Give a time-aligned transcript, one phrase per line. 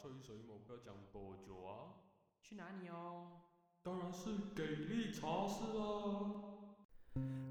[0.00, 1.92] 吹水目标讲多久啊？
[2.40, 3.42] 去哪里哦？
[3.82, 6.72] 当然是给力茶室啊！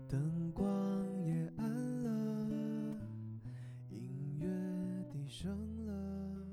[0.10, 0.68] 灯光
[1.24, 2.98] 也暗了，
[3.92, 6.44] 音乐低声了，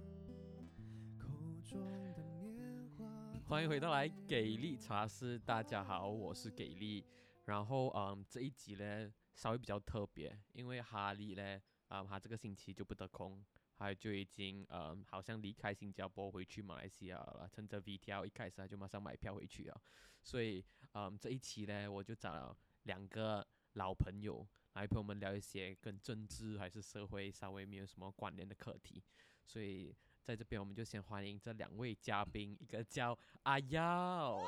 [1.19, 1.29] 口
[1.65, 1.81] 中
[2.13, 2.23] 的
[2.55, 3.07] 棉花。
[3.49, 7.07] 欢迎回到来给力茶室，大家好，我是给力。
[7.47, 11.59] 然后嗯，这一集呢稍微比较特别，因为哈利呢，
[11.89, 13.43] 啊、他这个星期就不得空，
[13.77, 19.81] 他就已经呃好像离开新加坡回去马来西亚了，趁着 VTL 一开始他就马上买票回去了，
[20.23, 29.03] 所以嗯这一期呢我就找了两个老朋友来陪我们聊一些跟政治还是社会稍微没有什么关联的课题，
[29.45, 34.39] 所以在这边我们就先欢迎这两位嘉宾，一个叫阿耀。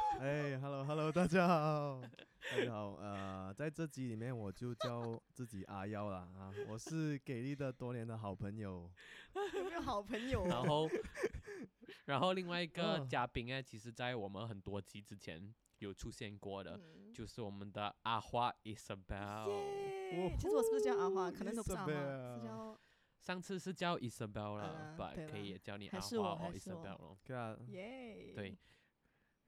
[0.20, 2.00] 哎，Hello Hello，大家好，
[2.50, 2.94] 大家好。
[2.96, 8.90] 呃，在这集里面我就叫自己阿幺了啊，我是给力的多年的好朋友。
[9.56, 10.62] 有没有好朋友然啊？
[10.68, 10.88] 后，
[12.06, 19.48] 然后另外一个嗯嘉宾呢，其实在我们很多集之前有出现过的，嗯就是我们的阿花 Isabel。
[19.48, 21.30] 耶其实我是不是叫阿花？
[21.30, 22.80] 可能都不是阿花，Isabel 是叫
[23.20, 27.18] 上次是叫 Isabel 了啊，不、对啦可以也叫你阿花或是我还是 Isabel 我咯。
[27.24, 28.32] 对啊，耶。
[28.34, 28.58] 对，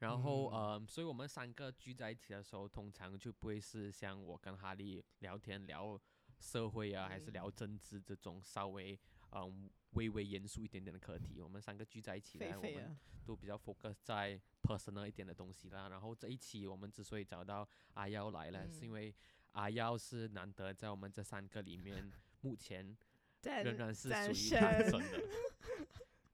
[0.02, 5.98] 然后嗯呃，所以我们三个聚在一起的时候，通常就不会是像我跟哈利聊天聊
[6.40, 8.98] 社会啊，还是嗯聊政治这种稍微
[9.30, 11.40] 嗯微微严肃一点点的课题。
[11.40, 15.88] 我们三个聚在一起呢，我们都比较 focus 在 personal 一点的东西啦。
[15.88, 19.14] 然后这一期我们之所以找到阿耀来了，是因嗯为
[19.52, 22.10] 阿耀是难得在我们这三个里面，
[22.42, 22.96] 目前
[23.42, 25.22] 仍然是属于单神身的。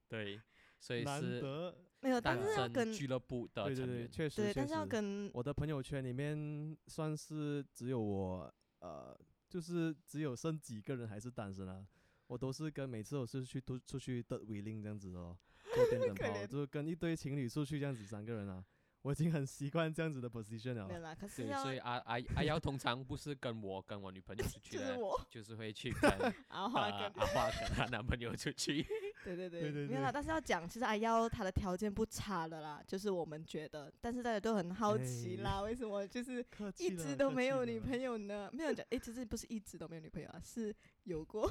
[0.08, 0.40] 对，
[0.80, 1.84] 所以难是得。
[2.00, 4.86] 没有，但单身是要跟俱乐部的对对对，对，确实确但是要。
[4.86, 9.18] 跟我的朋友圈里面算是只有我，呃，
[9.48, 11.86] 就是只有剩几个人还是单身啊。
[12.26, 15.36] 我都是跟每次我是去都出去的 wheeling 这样子哦，
[15.74, 18.62] 做电 灯可泡，怜就跟一堆情侣出去这样子三个人啊，
[19.00, 20.92] 我已经很习惯这样子的 position 了没。
[20.94, 26.10] 有啦，可是对，所以阿阿阿瑶通常不是跟我跟我女朋友出去的， 就是我就是会去跟
[26.48, 28.86] 阿 花呃跟阿花跟她男朋友出去。
[29.24, 36.44] 对对对对没有啦，但是要讲，其实阿幺他的条件不差的啦，就是我们觉得，但是大家都很好奇啦，为什么就是
[36.78, 37.78] 一直都没有女。
[37.88, 38.50] 朋友呢？
[38.52, 40.74] 没有讲，诶，其实不是一直都没有女朋友啊，是
[41.04, 41.50] 有过，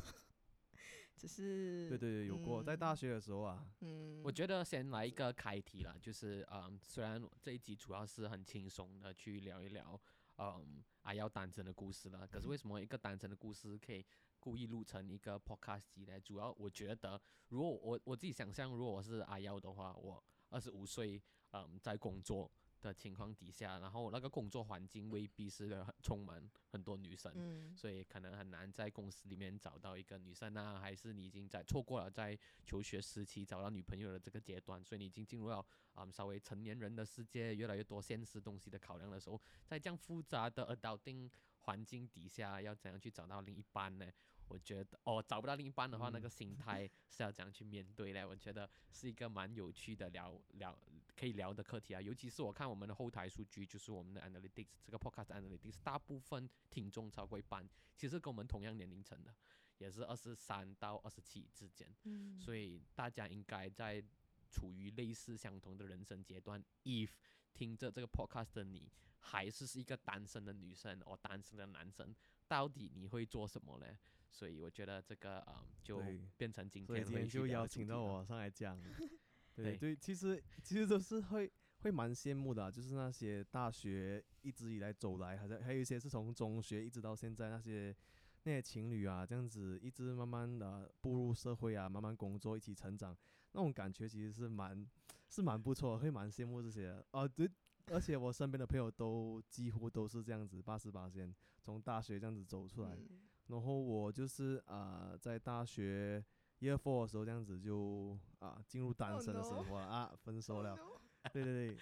[1.15, 9.99] 只是对对对，有过，在嗯大学的时候啊，嗯，我觉得先来一个开题啦，就是嗯，虽然这一集主要是很轻松的去聊一聊
[10.37, 14.05] 嗯阿耀单身的故事了，可是为什么一个单身的故事可以
[14.47, 16.17] 故意录成一个 podcast 集呢？
[16.21, 21.21] 主要我觉得，如果我我自己想象，如果我是阿幺的话，我二十五岁，
[21.51, 22.49] 嗯，在工作
[22.79, 35.59] 的情况底下，然后那个工作环境未必是很充满很多女生，嗯所以可能很难在公司里面找到一个女生啊，还是你已经在错过了在求学时期找到女朋友的这个阶段，所以你已经进入到
[35.91, 41.29] 啊、嗯、稍微成年人的世界，越来越多现实东西的考量的时候，在这样复杂的 adulting
[41.59, 44.09] 环境底下，要怎样去找到另一半呢？
[44.47, 48.23] 我觉得哦，找不到另一半的话，那个心态是要怎样去面对嘞？
[48.25, 50.77] 我觉得是一个蛮有趣的聊聊
[51.15, 52.01] 可以聊的课题啊。
[52.01, 59.33] 尤其是我看我们的后台数据，就是我们的 analytics 这个 podcast analytics，大部分听众超过一半，其实跟我们同样年龄层的，
[59.79, 61.93] 也是二十三到二十七之间。
[62.03, 64.03] 嗯所以大家应该在
[64.49, 66.63] 处于类似相同的人生阶段。
[66.83, 67.09] if
[67.53, 72.15] 听着这个 podcast 的你还是是一个单身的女生或单身的男生，
[72.47, 73.85] 到底你会做什么呢？
[74.31, 76.01] 所以我觉得这个嗯，就
[76.37, 78.79] 变成今天今天就邀请到我上来讲。
[79.55, 87.95] 对对对，其实其实都是会会蛮羡慕的啊、就是那些大学一直以来走来，好像还有一些是从中学一直到现在那些
[88.43, 93.17] 那些情侣啊，这样子一直慢慢的步入社会啊，慢慢工作，一起成长，
[93.53, 94.87] 那种感觉其实是蛮
[95.27, 97.27] 是蛮不错的，会蛮羡慕这些的哦。
[97.27, 97.49] 对，
[97.87, 102.91] 而且我身边的朋友都几乎都是这样子，八十八先从大学这样子走出来。
[102.91, 106.23] 嗯然后我就是啊、呃在大学
[106.59, 110.71] year four 的时候这样子就啊、进入单 Oh 身的生活了、啊，分手了。
[110.71, 111.01] Oh no
[111.33, 111.77] 对对对，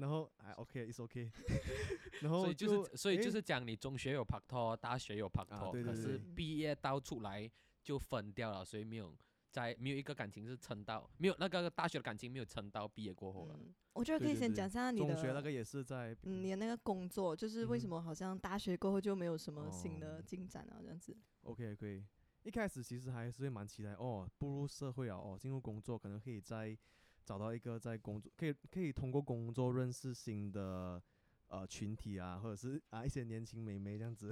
[0.00, 1.30] 然后还 OK，is OK。
[2.20, 7.48] 然后所以就是，所以就是讲你中学有拍拖，大学有拍拖，啊对对可是毕业到出来
[7.82, 9.16] 就分掉了，所以没有
[9.50, 13.54] 在没有一个感情是撑到没有那个大学的感情没有撑到毕业过后了。
[13.58, 20.78] 嗯，我觉得可以先讲一下你中的学那个也是在嗯，你的那个工作，就是为什么好像大学过后就没有什么新的哦进展啊？
[20.80, 22.04] 这样子，OK 可以。
[22.44, 26.76] 一开始其实还是会蛮期待哦，步入社会啊，哦，进入工作，可能可以在
[27.24, 31.02] 找到一个在工作，可以可以通过工作认识新的
[31.48, 34.30] 呃群体啊，或者是啊一些年轻美眉这样子。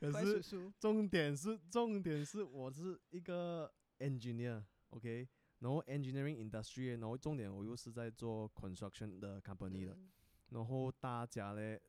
[0.00, 5.28] 可乖是重点是重点是我是一个 engineer，OK，、
[5.60, 10.10] 然后 engineering industry，然后重点我又是在做 construction 的 company 的，嗯。
[10.50, 11.80] 然后大家嘞，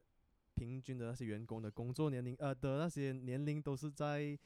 [0.56, 4.38] 平均的那些员工的工作年龄，呃的那些年龄都是在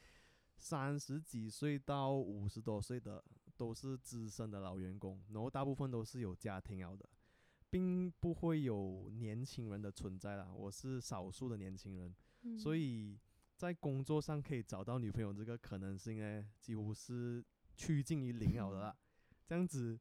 [0.57, 3.23] 三十几岁到五十多岁的，
[3.55, 7.09] 都是资深的老员工，然后大部分都是有家庭了的，
[7.69, 10.53] 并不会有年轻人的存在啦。
[10.53, 12.59] 我是少数的年轻人，嗯。
[12.59, 13.17] 所以
[13.61, 18.97] 在工作上可以找到女朋友这个可能性呢，几乎是趋近于零了的啦。
[19.45, 19.99] 这样子，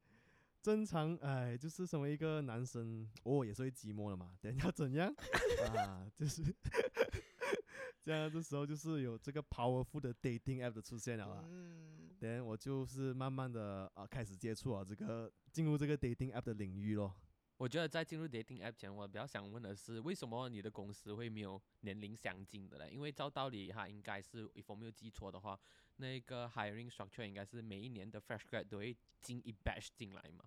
[0.62, 4.34] 正常哎，就是身为一个男生，我、也是会寂寞的嘛。
[4.40, 5.14] 等下怎样
[5.76, 6.10] 啊？
[6.16, 6.42] 就是
[8.02, 11.44] 这样，这时候就是有这个 powerful 的 dating app 的出现了啦。
[11.46, 17.14] 嗯，等我就是慢慢的啊开始接触啊这个进入这个 dating app 的领域咯。
[17.60, 22.88] 我觉得在进入 dating app 前，我比较想问的是，为什么你的公司会没有年龄相近的嘞？
[22.88, 25.60] 因为照道理哈应该是，if 我没有记错的话，
[25.96, 30.46] 那个 hiring structure 应该是每一年的 fresh grad 都会进一 batch 进来嘛，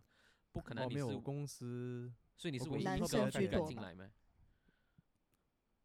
[0.52, 4.12] 不可能你是，没有公司所以你是唯一一个司特别 fresh 多 grad 进来吗？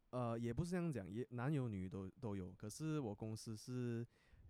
[0.09, 2.51] 呃，也不是这样讲，也男有女都都有。
[2.53, 4.03] 可是我公司是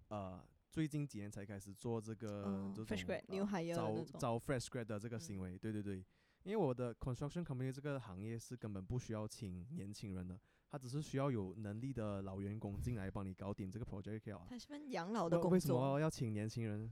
[0.07, 0.41] 呃
[0.71, 5.57] 最近几年才开始做这个、哦这 fresh 种 grad new 呃 hire 的招招 fresh grad 的这个行嗯为。
[5.57, 6.01] 对对对，
[6.43, 10.39] 因为我的 construction company 这个行业是根本不需要请年轻人的，
[10.69, 14.39] 他只是需要有能力的老员工进来帮你搞定这个 project。
[14.47, 16.91] 他是份养老的工作为什么要请年轻人？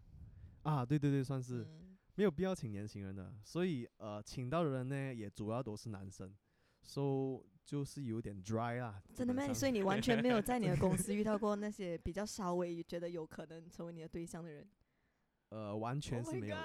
[0.63, 1.63] 啊，对对对，算是。
[1.63, 6.35] 嗯没有必要请年轻人的，所以呃，请到的人呢也主要都是男生
[6.81, 8.99] ，so 就是有点 dry 啦。
[9.13, 9.53] 真的吗？
[9.53, 14.67] 所以你完全没有在你的公司遇到过那些比较稍微觉得有可能成为你的对象的人？
[15.49, 16.57] 呃，完全 Oh 是没有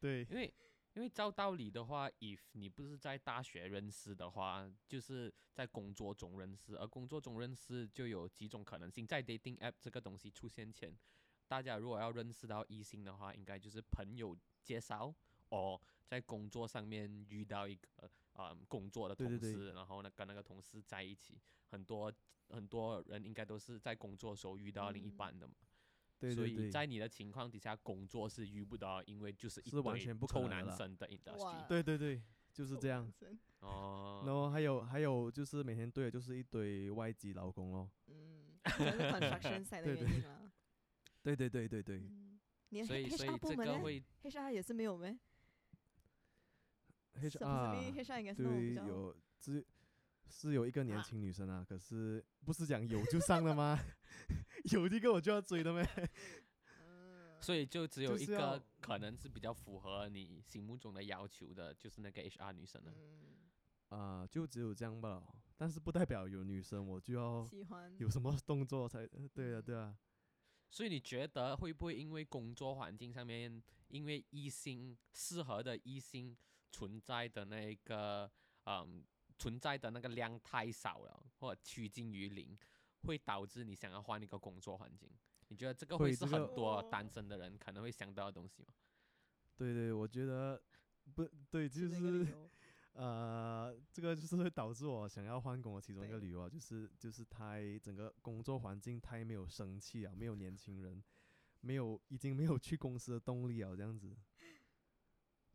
[0.00, 0.52] 对，因为
[0.94, 9.06] 因为照道理的话，if 你不是在大学认识的话，就是在工作中认识，而工作中认识就有几种可能性。
[9.06, 10.92] 在 dating app 这个东西出现前，
[11.46, 15.14] 大家如果要认识到异性的话，应该就是朋友介绍，
[15.50, 22.12] 哦，在工作上面遇到一个呃工作的同事，对然后呢跟那个同事在一起，很多
[22.48, 25.54] 很多人应该都是在工作的时候遇到另一嗯半的嘛。
[26.20, 31.66] 对对对，所以在你的情况底下，工作是遇不到，因为就是一堆是完全不可臭能的啦男生的 industry。
[31.66, 32.22] 对对对，
[32.52, 33.10] 就是这样。
[33.60, 37.90] 哦，然后还有还有就是每天对的就是一堆外籍劳工咯。
[38.06, 40.50] 嗯，可能是 construction side 的对对原因啦。
[41.22, 42.38] 对对对对对，嗯，
[42.70, 45.18] 你所以所以 HR 部门呢这个会？HR 也是没有咩
[47.14, 49.66] H 是啊，HR 应该是那种比对，较有只
[50.30, 53.78] 是有一个年啊轻女生啊，可是不是讲有就上了吗？
[54.72, 55.82] 有这个我就要追的咩？
[56.86, 62.92] 嗯所以就只有一个可能是比较符合你心目中的要求的，就是那个 HR 女生了。
[62.94, 65.22] 嗯，啊、就只有这样吧。
[65.56, 69.96] 但是不代表有女生我就要喜欢有什么动作才呃对啊嗯对啊。
[70.70, 76.36] 所以你觉得会不会因为工作环境上面，因为异性适合的异性
[76.70, 78.30] 存在的那个
[78.64, 79.02] 嗯
[79.38, 82.56] 存在的那个量太少了，或者趋近于零，
[83.06, 85.10] 会导致你想要换一个工作环境？
[85.48, 88.72] 你觉得这个会是很多单身的人可能会想到的东西吗？
[89.56, 90.62] 对对，我觉得
[91.14, 92.26] 不对，就是
[92.92, 101.02] 呃，这个就是会导致我想要换工的其中一个理由啊，就是就是太整个工作环境太没有生气啊，没有年轻人，
[101.60, 104.16] 没有已经没有去公司的动力啊，这样子。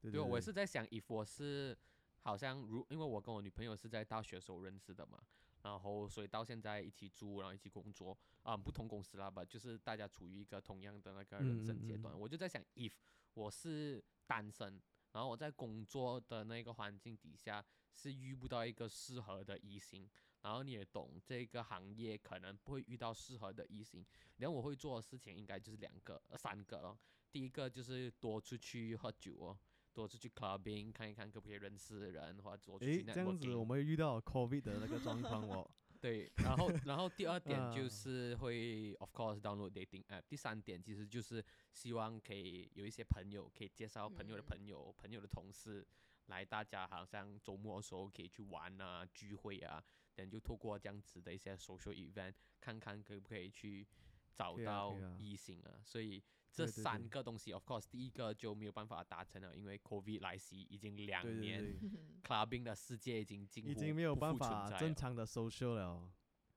[0.02, 1.78] 对对，对，我是在想，if 我是
[2.22, 5.22] 好像如，因为我跟我女朋友是在大学时候认识的嘛，
[5.66, 12.14] 然后所以到现在一起住，然后一起工作啊、不同公司啦吧，就是大家处于一个同样的那个人生阶段。
[12.14, 12.92] 嗯嗯嗯我就在想，if
[13.34, 14.80] 我是单身，
[15.12, 20.08] 然后我在工作的那个环境底下是遇不到一个适合的异性，
[20.44, 24.06] 然后你也懂这个行业可能不会遇到适合的异性，
[24.38, 26.96] 然后我会做的事情应该就是两个、呃三个咯。
[27.32, 29.58] 第一个就是多出去喝酒哦。
[29.96, 35.68] 多出去 clubbing 看一看可不可以认识人，或者多去这样子我们遇到 COVID 的那个状况哦。
[36.02, 40.22] 对，然后然后第二点 就啊是会 of course download dating app。
[40.30, 45.88] 第三点其实就是希望可以有一些朋友可以介绍朋友的嗯朋友、朋友的同事
[46.28, 49.84] 来，大家好像周末的时候可以去玩啊、聚会啊，
[50.14, 53.88] 等就透过这样子的一些 social event，看看可不可以去
[54.36, 55.80] 找到异性啊。
[55.84, 56.22] 所以
[56.56, 61.90] 这三个东西，of course 第一个就没有办法达成了，因为 COVID 来袭已经两对对年对，，
[62.24, 66.10] clubbing 的世界已经近乎已经没有办法正常的 social 了。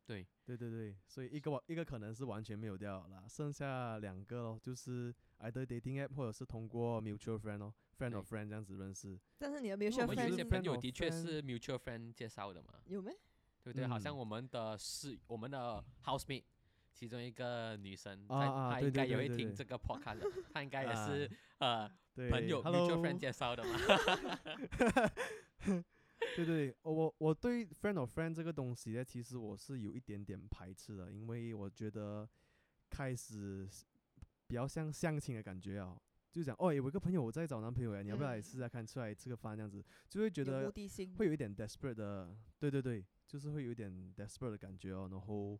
[0.06, 0.26] 对。
[0.44, 9.20] 对对对，所以一个完一个可能是完全没有掉了，剩下两个咯，就是 either dating app 或者是通过 mutual friend 哦，friend of friend 这样子认识。
[9.36, 13.10] 但是你的 mutual 我们有一 friend 些是朋友 friend 的确是 mutual friend 介绍的嘛，有没？
[13.62, 13.86] 对不对？
[13.86, 16.44] 好像嗯我们的室，我们的 housemate，
[16.98, 20.18] 其中一个女生， 她应该也会听这个 podcast，
[20.52, 21.06] 她应该也啊。
[21.06, 23.78] 是呃对朋友 mutual，Hello，friend 介绍的嘛。
[26.34, 32.28] 对对，我我我对 friend of friend 这个东西呢，其实我是有一点点排斥的，因为我觉得
[32.90, 33.68] 开始
[34.48, 35.96] 比较像相亲的感觉啊，
[36.32, 40.68] 就讲哦，有一个朋友我在找男朋友呀，你要不要来嗯试下看，出来吃个饭这样子，就会觉得，
[41.16, 45.58] 会有一点 desperate 的，对对对，就是会有一点 desperate 的感觉哦，然后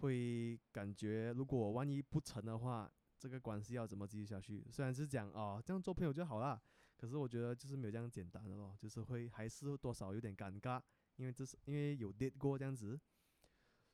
[0.00, 4.66] 会感觉如果万一不成的话，这个关系要怎么继续下去？
[4.70, 6.60] 虽然是讲哦，这样做朋友就好啦，
[6.96, 10.80] 可是我觉得就是没有这样简单的咯，就是会还是多少有点尴尬，
[11.16, 13.00] 因为这是因为有 date 过这样子，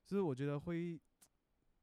[0.02, 1.00] 所以我觉得会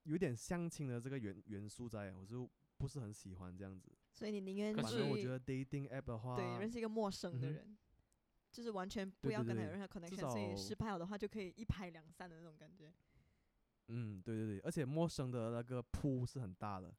[0.03, 3.91] 有点相亲的这个元元素在，我就不是很喜欢这样子。
[4.11, 7.77] 所以你宁愿可反正我觉得 dating app 的话，对认识一个陌生的人，
[8.51, 12.93] 就是完全不要跟他有任何 connection，所以失败了的话就可以一拍两散的那种感觉。
[13.89, 16.95] 嗯，对对对，而且陌生的那个铺是很大的，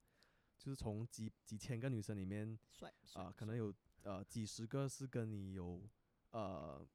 [0.59, 5.89] 就是从几几千个女生里面帅帅啊、可能有呃几十个是跟你有
[6.33, 6.87] 呃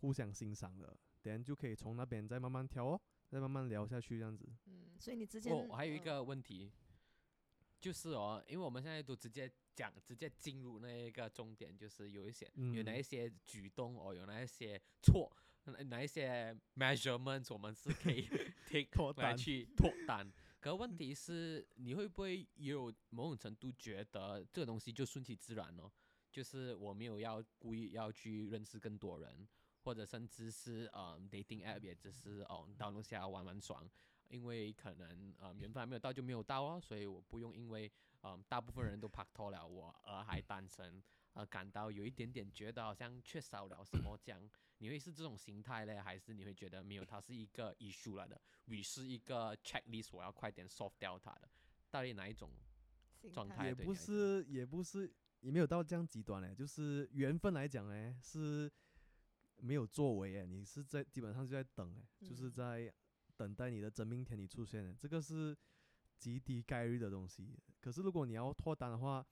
[0.00, 4.44] 互相欣赏的，等下就可以从那边再慢慢挑哦，再慢慢聊下去这样子。
[4.66, 6.70] 嗯，所以你之前我我还有一嗯个问题，
[7.80, 15.30] 就是哦，因为我们现在都直接讲，直接进入那一个重点，就是有一些、有哪嗯一些举动哦，有哪一些错，
[15.72, 18.28] 哪哪一些 measurements 我们是可以
[18.66, 20.30] take 来去脱单。
[20.60, 25.90] 可问题是，你会不会也有某种程度觉得这个东西就顺其自然哦？
[26.32, 29.46] 就是我没有要故意要去认识更多人，
[29.82, 33.88] 或者甚至是呃 dating app 也只是哦 download 下玩玩爽，
[34.28, 37.90] 因为可能呃缘分还没有到就没有到哦，所以我不用因为
[38.26, 41.02] 嗯、大部分人都拍拖了，我而还单身，
[41.34, 44.40] 而感到有一点点觉得好像缺少了什么这样。
[44.78, 51.48] 你会是这种心态嘞，还是你会觉得没有，它是一个 issue 来的，你是一个 checklist，我要快点 solve 掉它的，
[51.90, 52.50] 到底哪一种？
[53.32, 58.70] 状态也不是也不是也没有到这样极端嘞，就是缘分来讲嘞是
[59.56, 62.94] 没有作为诶，你是在基本上就在等诶，就是嗯在
[63.34, 65.56] 等待你的真命天女出现的，这个是
[66.18, 67.58] 极低概率的东西。
[67.80, 69.26] 可是如果你要脱单的话，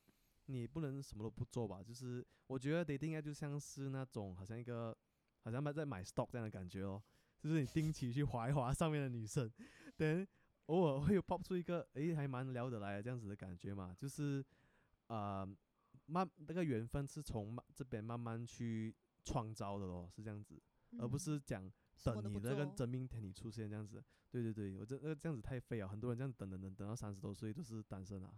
[0.46, 1.82] 你不能什么都不做吧？
[1.82, 4.96] 就是我觉得 dating app 就像是那种好像一个
[5.42, 7.02] 好像在买 stock 这样的感觉哦，
[7.38, 9.50] 就是你定期去划一划上面的女生，
[9.96, 10.26] 等
[10.66, 14.44] 偶尔会有 pop 出一个诶还蛮聊得来的这样子的感觉嘛，就是
[15.08, 15.46] 呃
[16.06, 18.94] 慢那个缘分是从慢这边慢慢去
[19.25, 20.61] 创造的咯，是这样子，
[20.99, 21.72] 而不嗯是讲
[22.04, 24.02] 等你那个真命天女出现这样子。
[24.30, 28.32] 对对对，我这那这样子太废啊，很多人这样等等等等到三十多岁都是单身啊。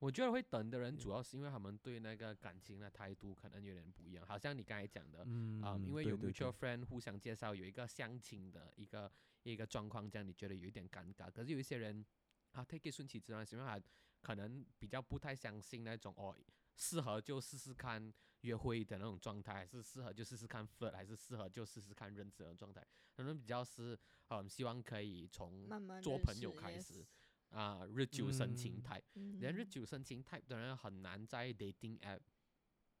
[0.00, 11.30] 我觉得会等的人，主要是因为他们对那个感情的态度可能有点不一样，好像你刚才讲的，嗯啊、因为有 mutual friend 互相介绍，有一个相亲的一个一个状况，这样你觉得有一点尴尬。
[11.30, 12.04] 可是有一些人，
[12.52, 13.78] 啊，take it 顺其自然，是因为他
[14.22, 16.34] 可能比较不太相信那种哦，
[16.76, 22.82] 适合就试试看约会的那种状态，还是适合就试试看 flirt，还是适合就试试看认识的状态。
[23.14, 25.68] 可能比较是嗯，希望可以从
[26.00, 27.04] 做朋友开始
[27.50, 29.38] 啊、日久生情嗯 type。
[29.40, 32.20] 连日嗯久生情 type 的人很难在 dating app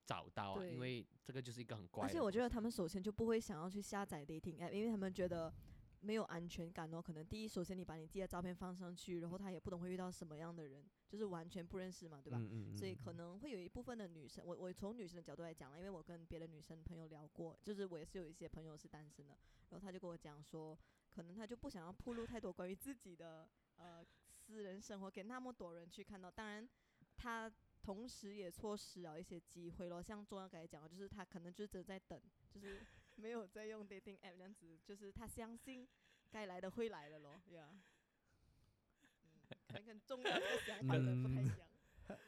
[0.04, 2.04] 找到啊，因为这个就是一个很怪。
[2.04, 5.52] 而且我觉得他们首先就不会想要去下载 dating app，因为他们觉得
[6.00, 7.00] 没有安全感哦。
[7.00, 12.38] 可能第一，首先你把你自己的照片放上去，然后他也不懂会遇到什么样的人，就是完全不认识嘛，对吧？
[12.40, 19.36] 嗯嗯所以嗯可能会有一部分的女生，我我从女生的角度来讲啦，因为我跟别的女生朋友聊过，就是我也是有一些朋友是单身的，
[19.68, 20.76] 然后他就跟我讲说，
[21.10, 24.04] 可能他就不想要铺露太多关于自己的呃
[24.50, 26.68] 私人生活给那么多人去看到，当然
[27.16, 27.48] 他
[27.80, 30.02] 同时也错失了一些机会咯。
[30.02, 32.20] 像中央刚才讲的，就是他可能就是真的在等，
[32.52, 32.80] 就是
[33.14, 35.88] 没有在用 dating app 这样子，就是他相信
[36.32, 41.68] 该来的会来的咯，呀、嗯，可能跟中央这个想法可能不太一样。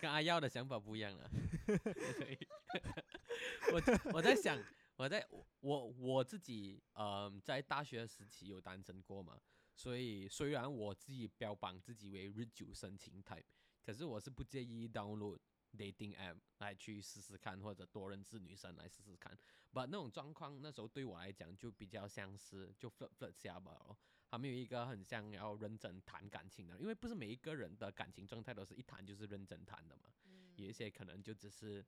[0.00, 1.30] 跟阿耀的想法不一样了。
[3.72, 3.80] 我
[4.12, 4.58] 我在想，
[4.96, 5.24] 我在
[5.60, 9.40] 我我自己嗯、在大学时期有单身过嘛，
[9.78, 13.44] 所以虽然我自己标榜自己为日久生情 type，
[13.86, 15.38] 可是我是不介意 download
[15.76, 19.38] dating app 来去试试看，或者多认识女生来试试看。
[19.72, 23.96] but 那种状况那时候对我来讲就比较像是就 flirt flirt 下吧哦。
[24.30, 30.12] 还没有一个很像要认真谈感情的，因为不是每一个人的感情状态都是一谈就是认真谈的嘛。
[30.56, 31.86] 有一些可能就只是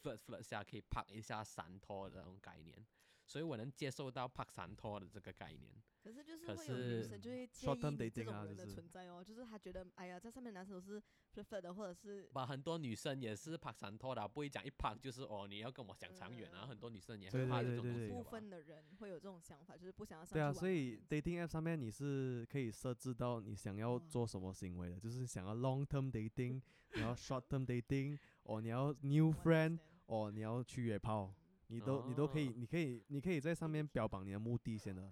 [0.00, 2.86] flirt flirt 下可以拍一下闪脱的那种概念，
[3.32, 5.72] 所以我能接受到拍散托的这个概念。
[6.02, 11.00] 可是就是可会有女生就会介 short 意这种人的存在哦，就是她觉得哎呀，在上面男生都是
[11.32, 16.68] prefer 的，或者是把很多女生也是拍散拖的啊，不会讲一拍就是哦你要跟我想长远啊，嗯。
[16.68, 18.30] 很多女生也对很怕这种东西的吧。
[18.30, 26.60] 分的人会有这种想法，就是不想要上对啊，所以 dating app 上面你是可以设置到你想要做什么行为的，就是想要 long term dating，
[26.98, 31.32] 然后 short term dating，哦你要 new friend，understand 哦你要去约炮，
[31.72, 35.10] 你都你都可以，哦你可以你可以在上面标榜你的目的先的，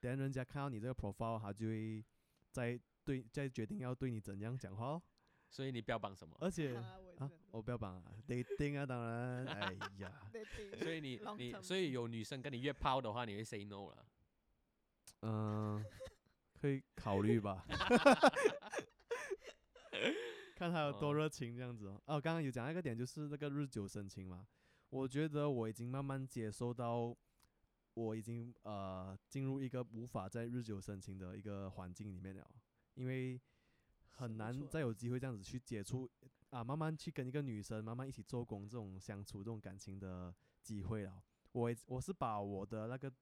[0.00, 2.04] 等人家看到你这个 profile，他就会
[2.50, 5.02] 再对再决定要对你怎样讲话哦。
[5.48, 6.36] 所以你标榜什么？
[6.40, 10.12] 而且啊我标榜啊 dating 啊，当然，哎呀，
[10.78, 14.06] 所以你你所以有女生跟你约炮的话，你会 say no 了。
[15.22, 15.84] 嗯，
[16.60, 17.64] 可以考虑吧，
[20.54, 22.00] 看他有多哦热情这样子哦。
[22.06, 24.46] 哦，刚刚有讲到一个点，就是那个日久生情嘛。
[24.90, 27.16] 我觉得我已经慢慢接受到，
[27.94, 32.46] 我已经呃进入一个无法在日久生情的一个环境里面了，
[32.94, 33.40] 因为
[34.10, 36.10] 很难再有机会这样子去接触
[36.50, 41.22] 啊，慢慢去跟一个女生慢慢一起做工这种相处这种感情的机会了。
[41.52, 43.12] 我我是把我的那个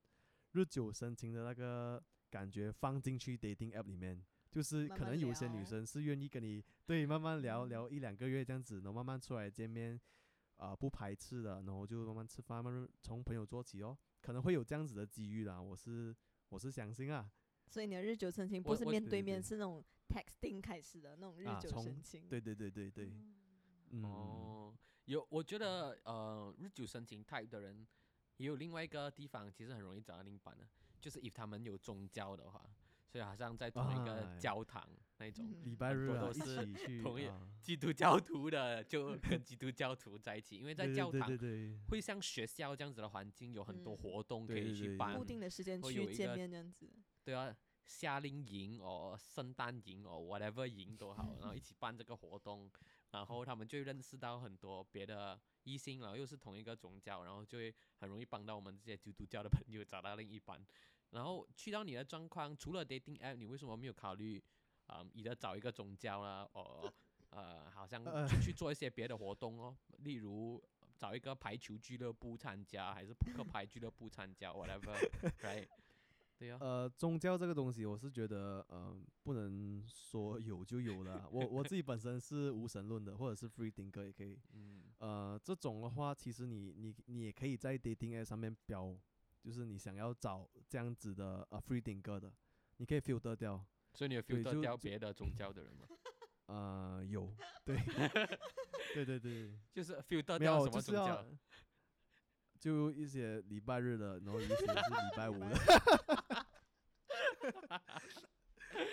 [0.53, 10.01] 日久生情的那个感觉放进去 dating app 里面，就是可能有些女生是愿意跟你对慢慢聊嗯聊一两个月这样子，然后慢慢出来见面，
[10.59, 16.15] 啊、不排斥的，然后就慢慢吃饭，慢慢从朋友做起哦，可能会有这样子的机遇啦，我是
[16.49, 17.31] 我是相信啊，
[17.69, 22.29] 所以你的日久生情不是面对面是那种 texting 开始的那种日久生情。
[22.29, 23.13] 对对对对对，
[23.91, 27.87] 嗯，哦，有，我觉得呃，日久生情 type 的人，
[28.39, 30.67] 也有另外一个地方，其实很容易找到另一半的，
[31.01, 32.69] 就是 if 他们有宗教的话，
[33.07, 34.89] 所以好像在同一个哎教堂
[35.19, 35.65] 那种，嗯。
[35.65, 36.67] 礼拜日都是
[37.03, 46.91] 同一啊，基督教徒的就跟基督教徒在一起，因为在教堂对对对对，会像学校这样子的环境，有很多嗯活动可以去办固，定的时间会有一个去见面这样子。
[47.25, 52.71] 对啊，夏令营哦、圣诞营哦、whatever 营都好，然后一起办这个活动，
[53.11, 60.65] 然后他们就认识到很多别的异性，然后又是同一个宗教，然后就会很容易帮到我们这些基督教的朋友找到另一半。
[61.11, 64.43] 然后去到你的状况，除了 dating app，你为什么没有考虑
[64.89, 66.93] 啊，你得找一个宗教啦，哦
[67.31, 70.63] 呃，好像呃去做一些别的活动哦，例如
[70.97, 75.69] 找一个排球俱乐部参加，还是扑克牌俱乐部参加，whatever，right？
[76.39, 81.29] 对呀、呃，宗教这个东西，我是觉得，呃，不能说有就有的啊。
[81.31, 84.39] 我我自己本身是无神论的，或者是 free thinker 也可以。
[84.53, 88.97] 嗯，呃，这种的话，其实你你你也可以在 dating app 上面标，
[89.43, 92.33] 就是你想要找这样子的呃 free thinker 的，
[92.77, 93.67] 你可以 filter 掉。
[93.99, 95.89] 所以你有对 filter 就就掉别的宗教的人吗？
[96.47, 97.29] 呃，有，
[97.67, 97.77] 对，
[98.95, 101.27] 对对对，就是 filter 没有，掉什么宗教？
[102.61, 105.49] 就一些礼拜日的，然后一些是礼拜五的。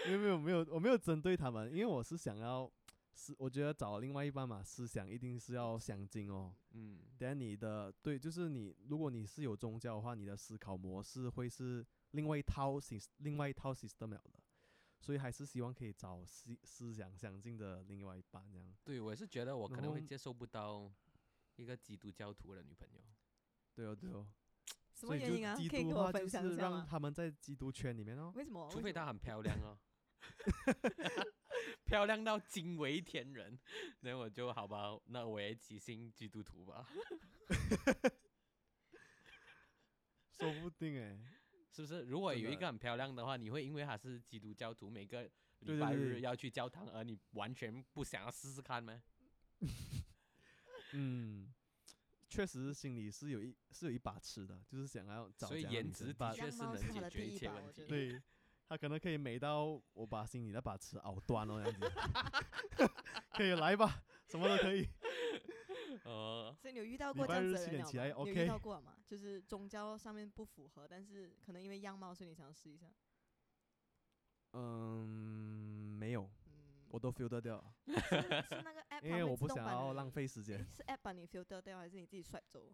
[0.08, 2.72] 没有没有没有，我没有针对他们，因为我是想要
[3.13, 6.52] 思，我觉得找另外一半嘛，思想一定是要相近哦。
[6.72, 14.39] 嗯，等下你的对，就是你，如果你是有宗教的话，你的思考模式会是另外一套 sys 另外一套 system 了的，
[15.00, 18.76] 所以还是希望可以找思思想相近的另外一半这样。
[18.84, 20.92] 对，我也是觉得我可能会接受不到
[21.56, 23.02] 一个基督教徒的女朋友。
[23.74, 24.28] 对哦对哦，
[24.96, 25.56] 什所以就么原因啊？
[25.56, 26.88] 基可以跟我分督的话就是让享一下吗？
[26.90, 28.32] 他们在基督圈里面哦。
[28.36, 28.68] 为什么？
[28.72, 29.78] 除非她很漂亮哦，
[31.86, 33.60] 漂亮到惊为天人，
[34.00, 36.88] 那我就好吧，那我也起信基督徒吧，
[40.40, 41.18] 说不定哎、
[41.76, 42.04] 是不是？
[42.04, 49.02] 如果有一个很漂亮的话，你会因为他是基督教徒，每个礼拜日要去教堂，而你完全不想要试试看吗？
[50.94, 51.54] 嗯，
[52.30, 57.84] 确实心里是有一是有一把尺的，就是想要找所以颜值的确是能解决一一切问题。
[57.86, 58.22] 对，
[58.70, 61.92] 他可能可以美到我把心里那把尺熬断哦，这样子，
[63.36, 64.88] 可以来吧，什么都可以。
[66.06, 67.89] 呃，所以你有遇到过这样子的人吗？
[68.24, 68.96] 你有遇到过吗？
[69.08, 72.86] 就是宗教上面不符合，但是可能因为样貌，所以你想要试一下。
[74.54, 80.65] 嗯，没有，嗯，我都 filter 掉了，是是那个 app，因为我不想要浪费时间诶。
[80.72, 82.72] 是 app 把你 filter 掉，还是你自己 swipe 走？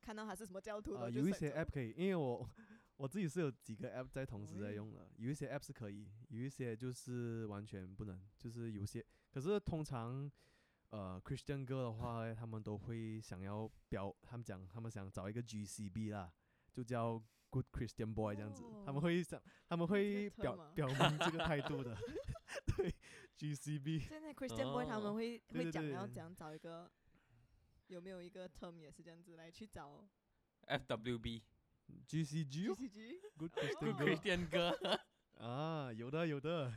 [0.00, 2.48] 看到他是什么教徒的，啊、有一些 app 可以，因为我
[2.96, 10.30] 我自己是有几个 app 在同时在哦用的，有一些 app 是可以，有一些就是完全不能，就是有些，可是通常
[10.90, 16.32] 呃，Christian 哥的话，他们都会想要表，他们讲他们想找一个 G C B 啦，
[16.72, 18.34] 就叫 good Christian boy。
[18.34, 21.94] 这样子他们会想，他们会表表明这个态度的。
[22.64, 22.94] 对
[23.36, 26.90] ，G C B 现在 Christian boy，他们会会讲要怎样找一个，
[27.88, 30.08] 有没有一个 term 也是这样子来去找
[30.66, 33.52] FWB，G C G，good
[34.00, 34.98] Christian 哥，
[35.36, 36.72] 啊，有的有的。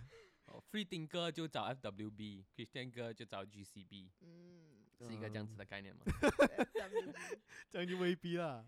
[0.51, 4.67] 哦，Free Thinker 就找 FWB，Christian 哥就找 GCB，嗯。
[4.97, 6.03] 是一个这样子的概念吗？
[6.05, 7.15] FWB
[7.71, 8.63] 这样就未必啦。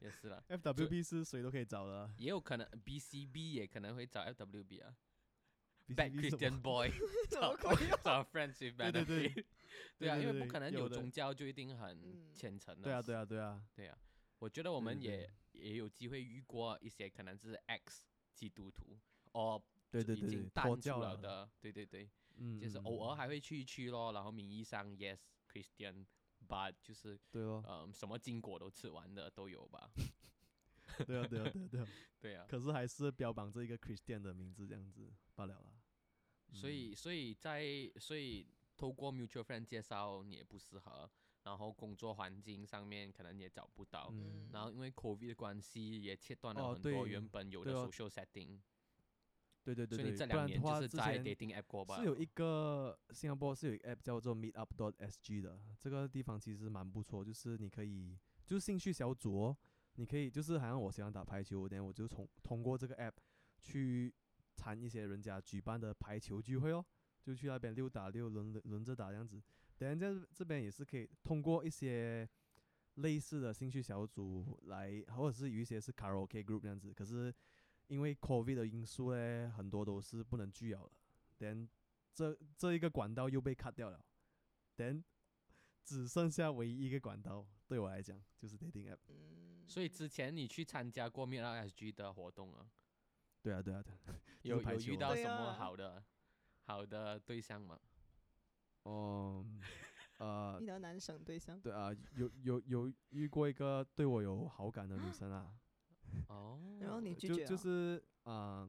[0.00, 4.94] 也是啦，FWB 是谁都可以找的也有可能 BCB 也可能会找 FWB 啊。
[5.86, 6.90] 什 Christian Boy
[7.30, 7.88] 怎么可以？
[8.02, 9.28] 找 Friends with 对对对。
[9.30, 9.44] Benefit，
[9.98, 12.82] 对啊，对对因为不可能有的宗教就一定很嗯虔诚的。
[12.82, 13.96] 对啊对啊对啊，对啊，
[14.40, 15.30] 我觉得我们对对。
[15.52, 18.98] 也也有机会遇过一些可能是 X 基督徒，
[19.32, 19.62] 哦，
[20.02, 25.18] 对对对对，淡出了，的，对对对，嗯，就是偶尔还会去一去咯，然后名义上 Yes
[25.50, 29.90] Christian，but 就是对哦，嗯什么禁果都吃完的都有吧，
[31.06, 31.88] 对啊对啊对啊对啊，
[32.20, 35.72] 对啊，可是还是标榜这一个 Christian 的名字这样子罢了啦。
[36.52, 37.64] 所以所以在
[37.98, 41.10] 所以透过 mutual friend 介绍你也不适合，
[41.42, 48.60] 然后工作环境上面可能也找不到，嗯，然后因为 COVID 的关系也切断了哦很多原本有的 social setting，对
[49.64, 51.96] 对对对，所以你这不然的两年就是在话之前 dating app 过吧？
[51.96, 59.56] 是有一个新加坡是有一个 app 叫做 Meetup.sg 的，这个地方其实蛮不错，就是你可以就是兴趣小组哦，
[59.94, 63.14] 你可以就是好像我喜欢打排球，然后我就从通过这个 app
[63.62, 64.14] 去
[64.54, 66.84] 参一些人家举办的排球聚会哦，
[67.22, 69.42] 就去那边六打六轮轮着打这样子，
[69.78, 72.28] 等下在这边也是可以通过一些
[72.96, 77.34] 类似的兴趣小组来，或者是有一些是 karaoke group 这样子，可是
[77.88, 81.46] 因为 COVID 的因素呢，很多都是不能聚了的。
[81.46, 81.68] then
[82.14, 84.04] 这这一个管道又被 cut 掉了
[84.76, 85.02] ，then
[85.84, 88.98] 只剩下唯一一个管道，对我来讲就是 dating app。
[89.08, 92.66] 嗯，所以之前你去参加过 Meetup SG 的活动啊，
[93.42, 94.20] 对啊，对啊，对啊。
[94.42, 96.02] 有有遇到什么好的
[96.62, 97.78] 好的对象吗？
[98.84, 99.44] 哦、
[100.18, 105.52] 呃遇，到男神对象，对啊，有有有遇过一个对我有好感的女生啊，
[106.28, 108.68] 哦，然后你拒就绝了就是啊、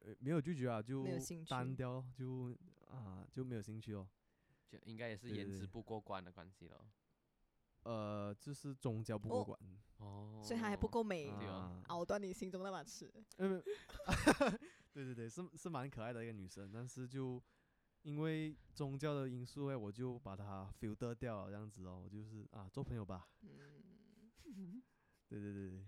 [0.00, 2.56] 呃没有拒绝啊，就没有兴趣单调，就
[2.88, 4.08] 啊、就没有兴趣哦。
[4.68, 6.84] 就应该也是颜值不过关的关系了。
[7.82, 9.58] 呃，就是宗教不过哦关。
[9.98, 13.12] 哦，所以他还不够美，对啊熬断你心中那把尺。
[13.38, 13.62] 嗯，
[14.92, 17.42] 对对对，是是蛮可爱的一个女生，但是就
[18.02, 23.28] 因为宗教的因素哎，我就把她 filter 掉了，这样子哦，我就是啊，做朋友吧。
[23.42, 24.82] 嗯，
[25.28, 25.84] 对对对对，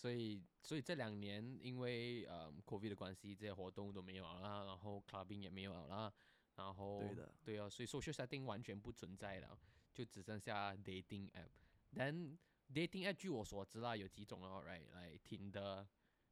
[0.00, 6.10] 所以所以这两年因为呃 COVID 的关系，这些活动都没有了啦，然后 clubbing 也没有了啦，
[6.56, 9.58] 然后对的对啊，所以 social setting 完全不存在了，
[9.92, 11.50] 就只剩下 dating app。
[11.94, 12.38] then
[12.72, 15.86] dating app 据我所知啦，有几种哦，right，来 Tinder，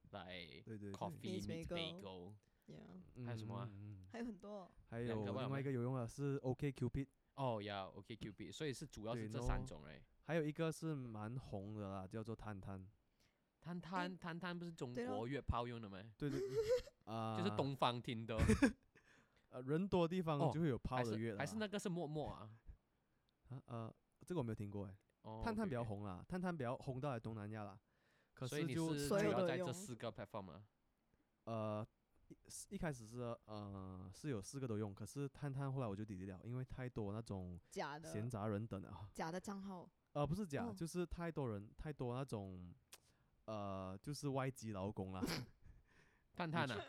[0.09, 2.33] 来对对对 Coffee Meet Meet Bagel
[2.65, 3.69] Bagel，yeah，还有什么
[4.11, 4.71] 还有很多。
[4.89, 7.05] 还有另外一个有用的是 OK Cupid，
[7.35, 10.01] 哦呀，OK Cupid，所以是主要是这三种哎。
[10.23, 12.83] 还有一个是蛮红的啦，叫做探探。
[13.61, 15.99] 探探探探不是中国约炮用的吗？
[16.17, 16.39] 对对，
[17.05, 18.37] 啊、就是东方听的，
[19.49, 22.49] 呃人多的地方哦就会有炮的月是还是那个是陌陌啊？
[23.49, 23.95] 啊呃，
[24.25, 24.89] 这个我没有听过
[25.43, 27.77] 探探比较红啦，探探比较红到来东南亚啦。
[28.33, 30.63] 可所以你就是主要在这四个 platform 啊。
[31.43, 31.87] 呃，
[32.29, 38.09] 一一开始是呃是有四个都用，可是探探后来我就 delete 掉，因为太多那种假的。
[38.09, 39.09] 闲杂人等了啊。
[39.13, 40.73] 假的账号，呃，不是假，哦。
[40.73, 42.73] 就是太多人，太多那种，
[43.49, 45.21] 呃，就是外籍劳工啦。
[46.35, 46.85] 探探啊，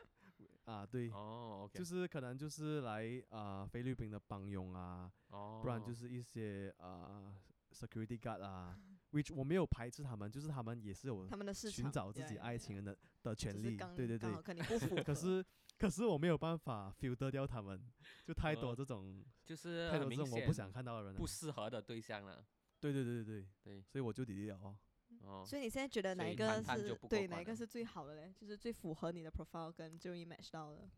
[0.67, 7.35] 啊，对，哦，OK，就是可能就是来啊、菲律宾的帮佣啊，哦，不然就是一些啊、
[7.73, 8.79] security guard 啊
[9.13, 14.31] ，which 我没有排斥他们，就是他们也是有他们的市场寻找自己爱 yeah, 情的的权利，对对对。
[15.03, 15.45] 可是
[15.79, 17.83] 可是我没有办法 filter 掉他们，
[18.25, 21.19] 就太多哦这种、就是太多这种我不想看到的人了。
[21.19, 22.45] 不适合的对象了。
[22.79, 24.77] 对对对对对，对，所以我就 delete 了哦。
[25.25, 28.33] 哦，所以你现在觉得哪一个探探就是不过对关哪一个是最好的嘞？
[28.37, 30.89] 就是最符合你的 profile 跟最容易 match 到的。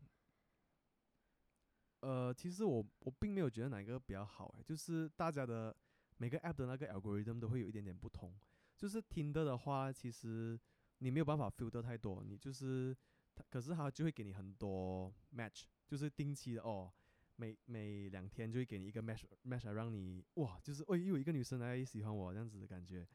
[1.99, 5.75] 呃，其实我我并没有觉得哪一个比较好诶，就是大家的
[6.17, 8.33] 每个 app 的那个 algorithm 都会有一点点不同。
[8.75, 10.59] 就是听的的话，其实
[10.97, 12.93] 你没有办法 filter 太多，你就是
[13.35, 16.91] 它，可是它就会给你很多 match，就是定期的哦，
[17.37, 23.07] 每每两天就会给你一个 match match 来让你哇，就是哦又有一个女生来喜欢我这样子的感觉。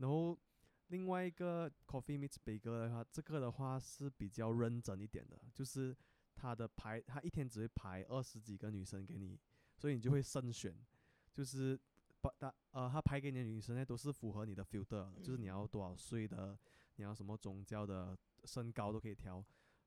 [0.00, 0.36] 然后
[0.88, 5.96] 另外一个 Coffee Meets Bagel 的话，这个的话是比较认真一点的，就是
[6.34, 9.38] 他的排，他一天只会排二十几个女生给你，
[9.76, 10.74] 所以你就会慎选，
[11.32, 11.78] 就是
[12.20, 16.58] 把他呃，他排给你的女生呢都是符合你的 filter，的就是你要多少岁的，
[16.96, 19.44] 你要什么宗教的，身高都可以调，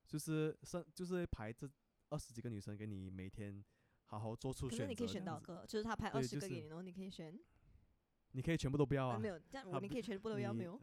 [0.08, 1.70] 就是慎就是排这
[2.10, 3.64] 二十几个女生给你每天
[4.06, 4.84] 好好做出选择。
[4.84, 7.38] 可是你可以选到个，就是他排二十个给你，然后你可以选。
[8.34, 10.74] 你可以全部都不要啊啊没，有，这样我你可以全部都要没有。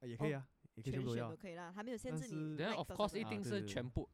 [0.00, 1.36] 啊也可以啊，也可以全部都要都。
[1.36, 2.56] 可以啦，还没有限但制你是。
[2.56, 4.08] 等下 like of course 一定是全部，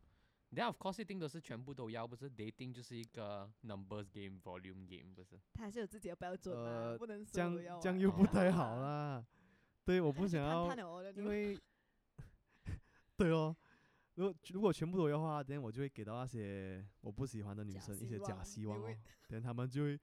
[0.49, 5.38] 等下 of course 一定都是全部都要，不是 dating 就是一个 numbers game volume game 不是？
[5.53, 8.81] 他还是有自己的标准嘛，呃不能这样所有都要这样啊又不太好啊
[9.16, 9.27] 啦。
[9.85, 10.75] 对，我不想要
[11.14, 11.59] 因为
[13.18, 13.55] 对哦，
[14.14, 18.97] 如果如果全部都要的话，等下我就会给到那些我不喜欢的女生一些假希望哦，
[19.29, 20.01] 等下他们就会，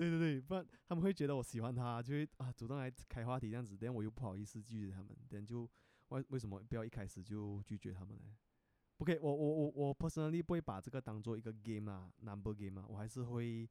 [0.00, 5.68] 对对对，不然他们会觉得我喜欢他，就会啊主动来开话题这样子，但我又不好意思拒绝他们，但就
[6.08, 8.34] 为为什么不要一开始就拒绝他们呢？
[8.96, 13.68] 不可以，我我我我 personally 不会把这个当做一个 game 啊，number game 啊，我还是会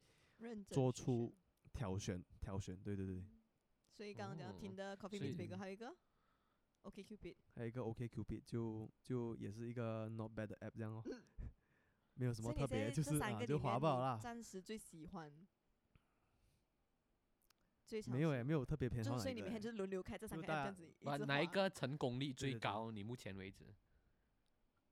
[0.70, 1.36] 做出
[1.74, 3.24] 挑选挑选，对对对。
[3.92, 5.96] 所以刚刚讲哦听的 Coffee 所 Meets 以 Bagel 还有一个
[6.84, 11.04] ？OK Cupid，还有一个 OK Cupid，就就也是一个 not bad 的 app 这样哦，
[12.14, 15.32] 没有什么特别，就是啊就三个里面，你滑不好啦，暂时最喜欢，
[17.90, 22.92] 最常没有诶，喜欢没有特别偏好哪一个欸就是所以你每天就是轮流开这三个 app 这样子一把直滑哪一个成功率对对对最高？
[22.92, 23.66] 你目前为止？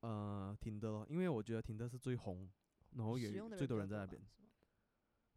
[0.00, 2.50] 呃听的咯，因为我觉得听的是最红，
[2.96, 4.48] 然后也使用的最多比较人在那边，是吗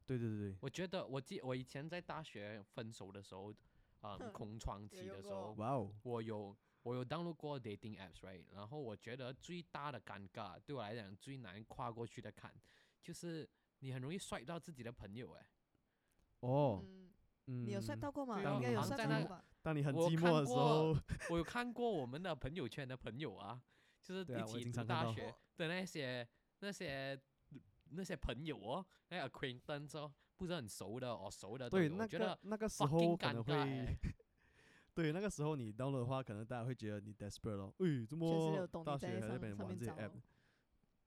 [0.07, 3.53] 对对对对，我觉得我记我以前在大学分手的时候，
[4.01, 8.43] 啊、哼空窗期用的时候，哇哦，我有我有 download 过 dating apps，right？
[8.51, 12.53] 然后我觉得最大的尴尬，对我来讲最难跨过去的坎，
[13.01, 13.47] 就是
[13.79, 15.47] 你很容易摔到自己的朋友，哎，
[16.41, 16.83] 哦，
[17.47, 18.41] 嗯，嗯，你有 swipe 到过吗？
[18.55, 19.45] 应该有好像 swipe 在那到过吧？
[19.61, 20.97] 当你很寂寞的时候，
[21.29, 23.61] 我 有看过我们的朋友圈的朋友啊，
[24.01, 26.27] 就是一起读经常大学的那些
[26.59, 27.19] 那些
[27.91, 33.97] 那些朋友哦，那个 acquaintance 哦，不是很熟的哦，熟的对，那觉得个那个时候可能会欸，
[34.95, 40.11] 对，那个时候你 download 的话，可能大家会觉得你 desperate 咯，诶，这么大学还在那边玩这些 app，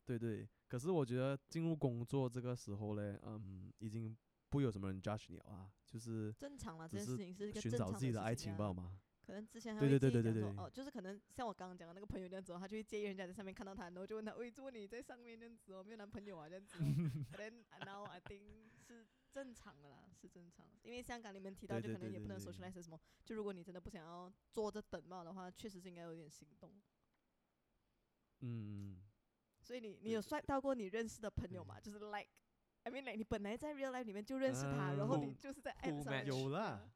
[0.05, 4.16] 对对，可是我觉得进入工作这个时候嘞，嗯，已经
[4.55, 8.95] 不会有什么人 judge 你了啊，就是正常了，这件事情是一个寻正常找自己的。
[9.27, 16.79] 可能之前还对会介意对对对对对讲说哦，就是可能像我刚刚讲的那个朋友这样子哦，他就会介意人家在上面看到他，然后就问他，喂，怎么你在上面这样子哦，没有男朋友啊这样子
[17.35, 18.43] then now I think
[18.87, 20.79] 是正常的啦，是正常的。
[20.83, 26.71] 因为香港你们提到，就可能也不能对对对 socialize 什么，就如果你真的不想要坐着等嘛的话，确实是应该有点行动。
[28.40, 29.01] 嗯，
[29.62, 31.81] 所以你你有 swipe 到过你认识的朋友吗？
[31.81, 32.29] 就是 like。
[32.85, 36.90] I mean, like 你本来在 real life 里面就认识他，然后嗯你就是在 app 上有认识啦，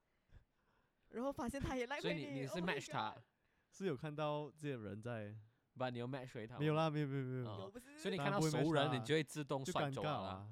[1.11, 3.17] 然后发现他也 like 所以你你是 oh match 他。
[3.71, 5.35] 是有看到这些人在，
[5.77, 7.73] 把你又 match 回他，没有啦，没有没有没有？
[7.99, 10.51] 所以你看到熟人，你就会自动就甩走了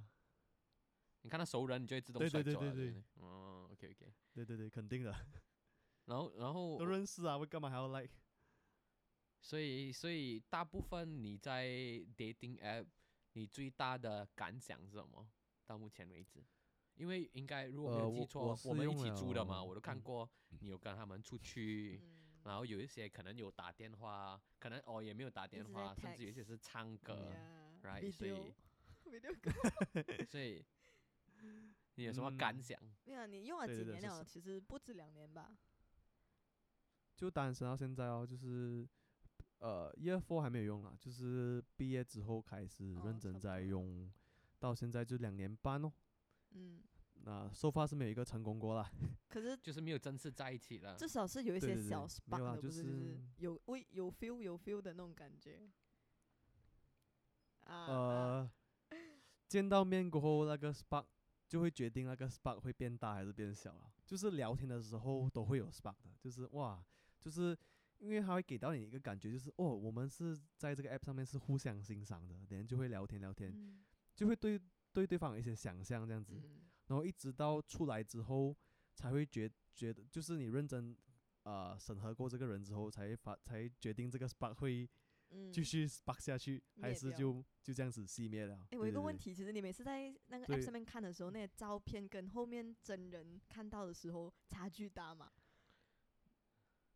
[1.23, 2.59] 你看到熟人，你就会自动对甩走了。
[2.59, 2.93] 对对对对。
[2.93, 4.13] 对，哦，OK OK。
[4.33, 5.13] 对对对，肯定的，
[6.05, 8.15] 然后然后 都认识啊，我干嘛还要 like？
[9.41, 11.67] 所以所以大部分你在
[12.17, 12.87] dating app，
[13.37, 15.29] 你最大的感想是什么？
[15.67, 16.43] 到目前为止，
[16.95, 27.31] 因为应该如果没有记错，我我们一起租的嘛，我都看嗯过你有跟他们出去，嗯然后有一些可能有打电话，可能哦也没有打电话，甚至有一些是唱歌
[27.83, 28.55] right，所以
[30.27, 30.65] 所以
[31.97, 32.81] 你有什么感嗯想？
[33.05, 34.25] 没有啊，你用了对对对是几年了？
[34.25, 35.59] 其实不止两年吧。
[37.17, 38.87] 就单身到现在哦，就是
[39.59, 44.13] 呃，year four 还没有用啦，就是毕业之后开始认真在多用，
[44.59, 45.93] 到现在就两年半哦。
[46.51, 46.83] 嗯，
[47.25, 48.91] 那 so far 是没有一个成功过啦。
[49.29, 50.95] 可是就是没有正式在一起了。
[50.97, 52.83] 至少是有一些小 spark 的，就不是？
[52.83, 55.69] 就是是有喂有 feel 有 feel 的那种感觉。
[57.63, 58.49] 呃，
[59.49, 61.07] 见到面过后，那个 spark
[61.49, 63.91] 就会决定那个 spark 会变大还是变小了。
[64.05, 66.85] 就是聊天的时候都会有 spark 的，就是哇，
[67.21, 67.59] 就是
[68.07, 74.61] 因为它会给到你一个感觉，就是哦，我们是在这个 app 上面是互相欣赏的，连就会聊天聊天，嗯就会对
[74.93, 76.35] 对对方有一些想象这样子。
[76.35, 78.57] 嗯然后一直到出来之后，
[78.95, 80.97] 才会觉觉得，就是你认真
[81.43, 84.89] 呃审核过这个人之后，才发才决定这个 spark 会
[85.31, 88.65] 嗯继续 spark 下去，还是就就这样子熄灭了。
[88.71, 95.33] 诶，我有一个问题，其实你每次在那个 app 上面看的时候，那些照片跟后面真人看到的时候差距大吗？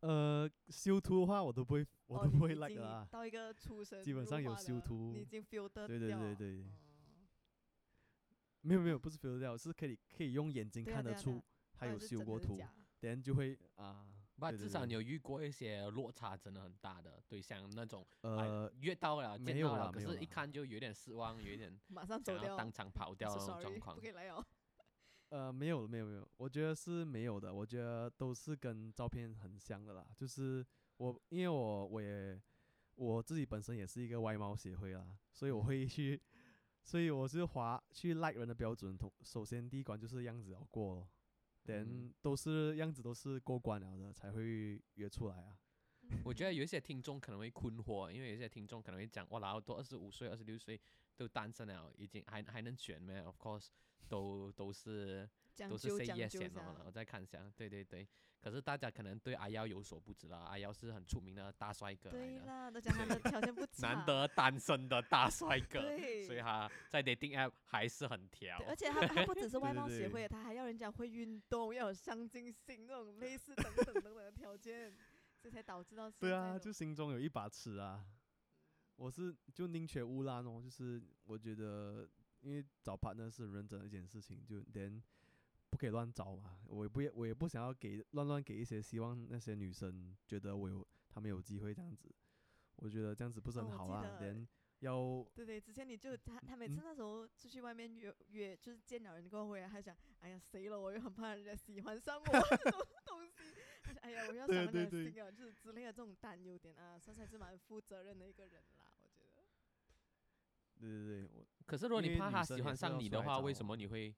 [0.01, 3.07] 呃，修图的话我都不会，我哦都不会 like 经的啦。
[3.09, 6.71] 到一个出神基本上有修图你已经 feel 得对对对对哦
[8.61, 11.41] 没有没有，不是 feel 掉，是可以可以用眼睛看得出
[11.73, 12.55] 他有修过图，
[12.99, 14.07] 等下就会啊。
[14.35, 24.07] 不，至少你有遇过一些落差真的很大的对象，那种哎呃，约到了见没有到了，可是一看就有点失望，有一点马上走掉，当场跑掉那种状况不可。
[24.07, 24.43] 以来哦。
[25.31, 27.53] 呃，没有没有没有，我觉得是没有的。
[27.53, 30.05] 我觉得都是跟照片很像的啦。
[30.13, 30.65] 就是
[30.97, 32.37] 我，因为我我也
[32.95, 36.21] 我自己本身也是一个外貌协会啦，所以我嗯会去，
[36.83, 41.07] 所以我是划去 like 人的标准，同首先第一关就是样子要过咯
[41.63, 45.57] 等都是样子都是过关了的才会约出来啊。
[46.25, 50.77] 我觉得 有一些听众可能会困惑，因为有些听众可能会讲，哇，然后都二十五岁、二十六岁
[51.15, 53.67] 都单身了，已经还还能选咩？Of course，
[54.07, 55.29] 都都是
[55.69, 56.81] 都是究 say 讲 yes 究先的嘛。
[56.85, 58.07] 我再看一下，对对对。
[58.41, 68.57] 可是大家可能对阿耀有所不知啦，阿耀是很出名的大帅哥，对啦，都讲他的条件不 差，难得单身的大帅哥，对所以他在 dating app 还是很挑，。
[68.67, 74.91] 而且他他不只是外对对对貌协会，他还要人家会运动，要有上进心那种类似等等等等的条件，
[75.39, 78.03] 这才导致到对啊，就心中有一把尺啊。
[79.01, 82.07] 我是就宁缺毋滥哦，就是我觉得，
[82.41, 85.01] 因为找 partner 是很认真的一件事情，就连
[85.71, 86.59] 不可以乱找嘛。
[86.67, 92.13] 我也不也我也不想要给乱乱给一些希望，那些女生觉得我有他们有机会这样子，
[92.75, 94.19] 我觉得这样子不是哦很好啊。
[94.19, 94.47] 连
[94.81, 102.23] 要对对，之前你就他他每次嗯那时候出去外面约约，就是见了人过后回来，他想，哎呀谁了，我又很怕人家喜欢上我
[102.63, 103.59] 这种东西，
[104.01, 108.90] 哎呀我要对伤人家对心啊，就是之类的这种担忧点啊，算是还是蛮负责任的一个人啦。
[110.81, 114.13] 对对对，我可是如果你怕他喜欢上你的话，为什么你会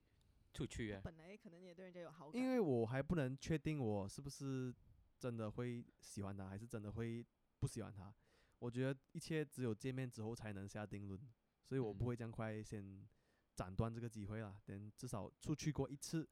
[0.53, 1.01] 出去啊？
[1.03, 4.73] 本来可能也对人家有好感，因为我还不能确定我是不是
[5.19, 7.25] 真的会喜欢他，还是真的会
[7.59, 8.13] 不喜欢他。
[8.59, 11.19] 我觉得一切只有见面之后才能下定论，
[11.65, 13.05] 所以我不嗯会这样快先
[13.53, 14.57] 斩断这个机会啦。
[14.65, 16.27] 等至少出去过一次，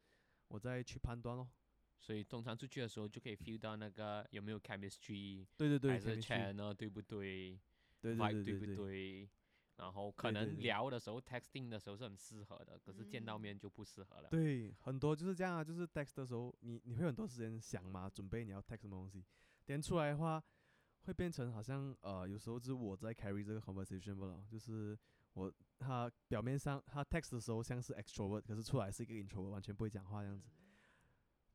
[0.48, 1.50] 我再去判断咯。
[2.00, 7.60] 所以通常出去的时候就可以 feel 到那个有没有 chemistry，对对对，还是 chemistry channel 对不对
[8.00, 9.30] 对，vibe 不对对对对？
[9.82, 14.30] 然后可能聊的时候 texting 的时候是很适合的，可是见到嗯面就不适合了。
[14.30, 19.26] 对，很多就是这样啊，就是 text 的时候，你你会有很多时间想嘛，准备你要 text 什么东西，
[19.66, 20.42] 点出来的话，
[21.06, 24.96] 会变成好像呃，有时候是我在 carry 这个 conversation 不了，就是
[25.34, 30.48] 我他表面上他 text 的时候像是 extrovert，可是出来是一个 introvert，完全不会讲话这样子，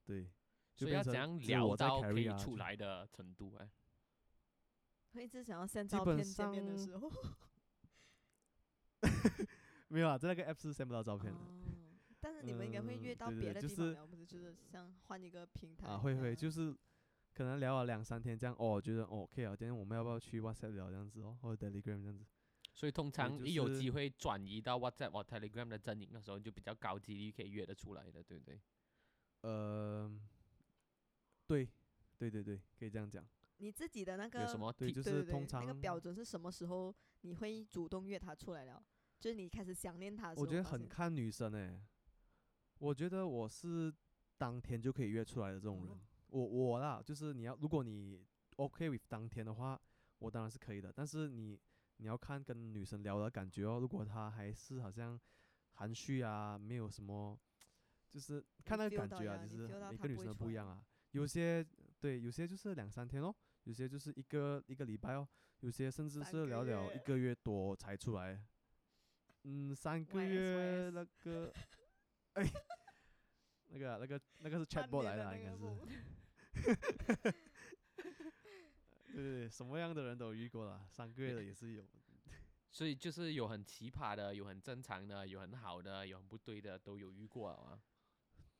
[0.04, 0.24] 对，
[0.74, 3.70] 就所以要变成聊到可 carry 出来的程度哎？
[5.12, 7.08] 会一直想要本照片见面的时候，
[9.88, 11.38] 没有啊，在那个 app 是 send 不到照片的。
[11.38, 11.46] 哦，
[12.20, 14.26] 但是你们应该会约嗯到别的地方聊，不是？
[14.26, 16.74] 就是像换一个平台啊，会会，嗯就是
[17.34, 22.24] 可能聊了两三天这样，哦，觉得哦 OK 啊，今天我们要不要去 WhatsApp 聊这样子哦，或者 Telegram 这样子。
[22.74, 28.60] 所以通常一有机会转移到 WhatsApp 或 Telegram 的阵营的时候，就比较高几率可以约得出来的，对不对？
[29.42, 30.10] 呃，
[31.46, 31.66] 对，
[32.18, 33.24] 对对对，可以这样讲。
[33.58, 38.82] 你自己的那个有什么对，就是通常那个标准是什么时候你会主动约他出来聊？
[39.18, 41.80] 就是你开始想念他的时候我觉得很看女生诶、
[42.78, 43.92] 我觉得我是
[44.36, 45.88] 当天就可以约出来的这种人。
[45.92, 45.98] 哦
[46.28, 48.26] 我我啦，就是你要，如果你
[48.56, 49.80] OK with 当天的话，
[50.18, 50.92] 我当然是可以的。
[50.92, 51.58] 但是你
[51.98, 53.78] 你要看跟女生聊的感觉哦。
[53.80, 55.18] 如果她还是好像
[55.74, 57.38] 含蓄啊，没有什么，
[58.10, 60.84] 就是看那个感觉啊，就是每个女生不一样啊。
[61.12, 61.64] 有些
[62.00, 65.26] 对，有些就是两三天哦，有些就是一个一个礼拜哦，
[65.60, 68.44] 有些甚至是聊聊一个月多才出来。
[69.48, 71.52] 嗯，三个月那个，
[72.32, 72.42] 哎，
[73.68, 75.58] 那个啊那个那个是半 chatbot 来的啊，应该是。
[79.14, 81.84] 对对对，什么样的人都有遇过了，三个月的也是有。
[82.72, 87.80] 所以就是有很奇葩的，有很正常的，有很好的，有很不对的，都有遇过了啊。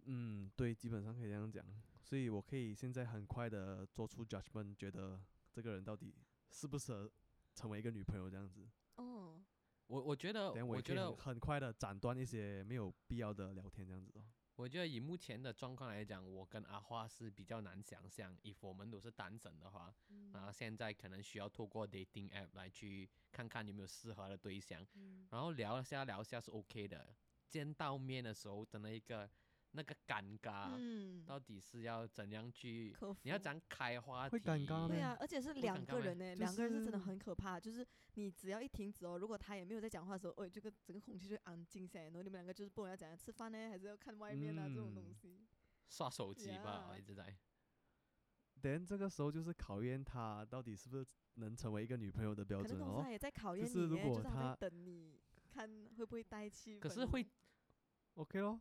[0.05, 1.67] 嗯，对，基本上可以这样讲。
[2.01, 5.21] 所以我可以现在很快的做出 judgment，觉得
[5.51, 6.15] 这个人到底
[6.49, 7.11] 适不适合
[7.57, 8.65] 成为一个女朋友这样子。
[8.95, 9.43] 哦，
[9.89, 14.25] 我我觉得，等我我觉得很，快的斩断一些没有必要的聊天这样子哦。
[14.57, 27.15] 我觉得以目前的状况来讲，我跟阿花是比较难想象，if 我们都是单身的话，嗯然后现在可能需要透过 dating app 来去看看有没有适合的对象，嗯然后聊一下聊一下是 OK 的，
[27.49, 29.29] 见到面的时候的那个
[29.77, 32.97] 那个尴尬，嗯，到底是要怎样去？
[33.23, 34.49] 你要怎样开话会题？
[34.49, 37.61] 尴尬咩对啊，而且是两尴尬咩个人呢，就两个人是真的很可怕。
[37.61, 45.47] 就是你只要一停止哦，如果他也没有在讲话的时候，哦，这个整个空气就安静下来，然后你们两个就是不管要怎样吃饭呢，还是要看外面啊、这种东嗯西。
[45.89, 47.37] 刷手机吧，Yeah 一直在。
[48.61, 53.11] 等这个时候就是考验他到底是不是能成为一个女朋友的标准哦同时他。
[53.11, 55.21] 也在考验就是如你耶，就是他果他在等你
[55.53, 56.81] 看会不会带气氛。
[56.81, 57.25] 可是会
[58.15, 58.59] OK 咯，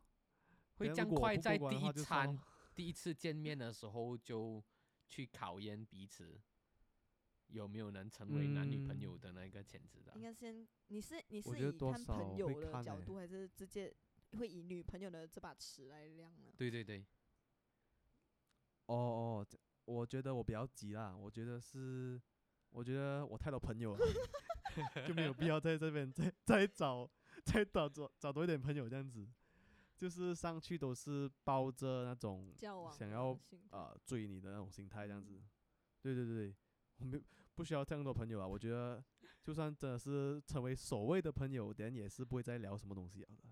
[0.76, 2.38] 会这样等下如果我不快在第一餐、
[2.74, 4.62] 第一次见面的时候就
[5.08, 6.40] 去考验彼此
[7.48, 10.22] 有没有能成为男女朋友嗯的那个潜质的啊应。
[10.22, 13.94] 该先，你是你我觉得是以看多少朋友的角度，还是直接
[14.38, 16.52] 会以女朋友的这把尺来量呢？
[16.56, 17.04] 对对对，
[18.86, 19.46] 哦哦，
[19.84, 22.20] 我觉得我比较急啦，我觉得是，
[22.70, 24.06] 我觉得我太多朋友了，
[25.06, 27.08] 就没有必要在这边再再找
[27.44, 29.26] 再找找找多一点朋友这样子。
[29.96, 35.48] 就是上去都是抱着那种想要心态呃追你的那种心态这样子嗯。
[36.02, 36.54] 对对对，
[36.98, 37.22] 我没有
[37.54, 38.46] 不需要这样多朋友啊。
[38.46, 39.02] 我觉得
[39.42, 43.42] 就算真的是成为所谓的朋友，等也是不会再聊什么东西了的，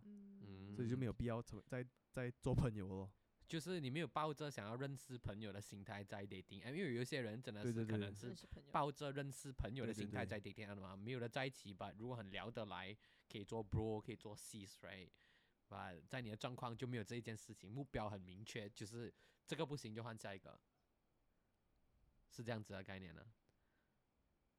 [0.42, 3.10] 嗯，所以就没有必要成为再再做朋友咯。
[3.46, 8.34] 就是你没有抱着想要认识朋友的心态在 dating，因为有一些人真的是可能是
[8.72, 12.96] 抱着认识朋友的心态在 dating 的嘛，没有的在一起吧，如果很聊得来，
[13.30, 15.08] 可以做 bro，可以做 sis，right？
[15.74, 19.12] 吧，在你的状况就没有这一件事情，目标很明确，就是
[19.46, 20.58] 这个不行就换下一个，
[22.30, 23.26] 是这样子的概念呢。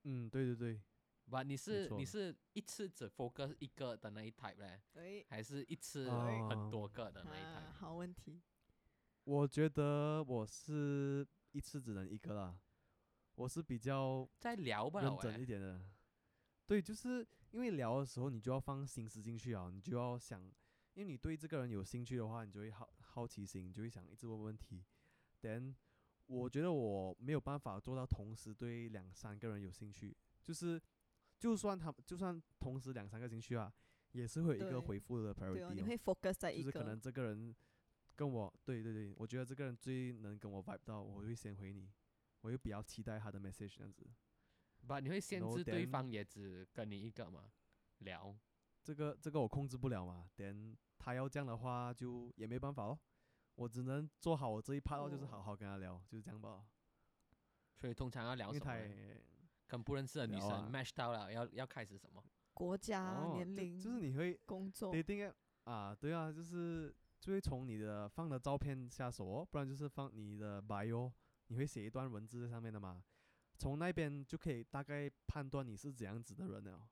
[0.04, 0.82] 嗯，对对对，
[1.30, 7.80] 吧，你是你是一次只 focus 一个的那一 type 嘞，对，还是一次哦很多个的那一啊，type？
[7.80, 8.42] 好问题，
[9.24, 12.60] 我觉得我是一次只能一个啦，
[13.34, 15.08] 我是比较再聊吧，喂。
[15.08, 15.82] 认真一点的。
[16.68, 20.52] 对，就是因为聊的时候，你就要放心思进去啊，你就要想，
[20.96, 24.84] 因为你对这个人有兴趣的话，你就会好好奇心，你就会想一直问问题。
[25.42, 25.76] then
[26.26, 30.82] 我觉得我没有办法做到同时对两三个人有兴趣，就是
[31.38, 33.72] 就算他就算同时两三个兴趣啊，
[34.14, 37.54] 也是会有一个回复的，priority 哦你会 focus 在一个就是可能，这个人
[38.16, 41.92] 跟我，对对对，我觉得这个人最能跟我 vibe 到，我会先回你，
[42.40, 44.08] 我又比较期待他的 message 这样子。
[44.88, 47.52] 不，你会限制对方也只跟你一个嘛
[48.00, 48.34] 聊？
[48.86, 53.00] 这个这个我控制不了嘛，等他要这样的话就也没办法哦，
[53.56, 56.64] 我只能做好我这一 part 咯，就是哦好好跟他聊，就是这样吧。
[57.76, 58.96] 所以通常要聊因为他什么
[59.68, 62.24] 跟不认识的女生 match 到了，要要开始什么？
[62.54, 65.34] 国家、哦，年龄、就是你会工作，dating app
[65.64, 71.12] 啊，对啊，就是就会从你的放的照片下手哦，不然就是放你的 bio，
[71.48, 73.04] 你会写一段文字在上面的嘛，
[73.58, 76.88] 从那边就可以大概判断你是怎样子的人了。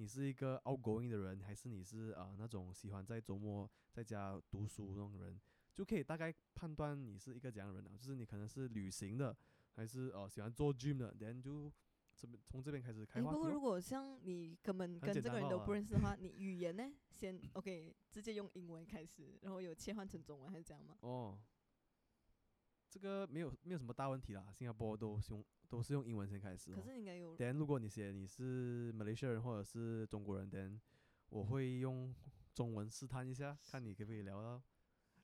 [0.00, 5.40] 你是一个 outgoing 的人，还是你是啊、呃那种喜欢在周末在家读书那种人，
[5.74, 7.98] 就可以大概判断你是一个怎样的人了。
[7.98, 9.36] 就是你可能是旅行的，
[9.74, 11.72] 还是呃喜欢做 gym 的，然后就
[12.14, 13.20] 这边从这边开始开。
[13.20, 20.96] 不过如果像你根本跟这个人都不认识的话，你语言呢，先 OK，直接用英文开始，然后有切换成中文还是这样吗？
[21.00, 21.36] 哦，
[22.88, 26.76] 这个没有没有什么大问题啦，新加坡都是用都是用英文先开始、哦。
[26.76, 30.80] 可是应该有等如果你写你是马来西亚人或者是中国人，等
[31.28, 32.14] 我会用
[32.54, 34.62] 中文试探一下，看你可不可以聊到。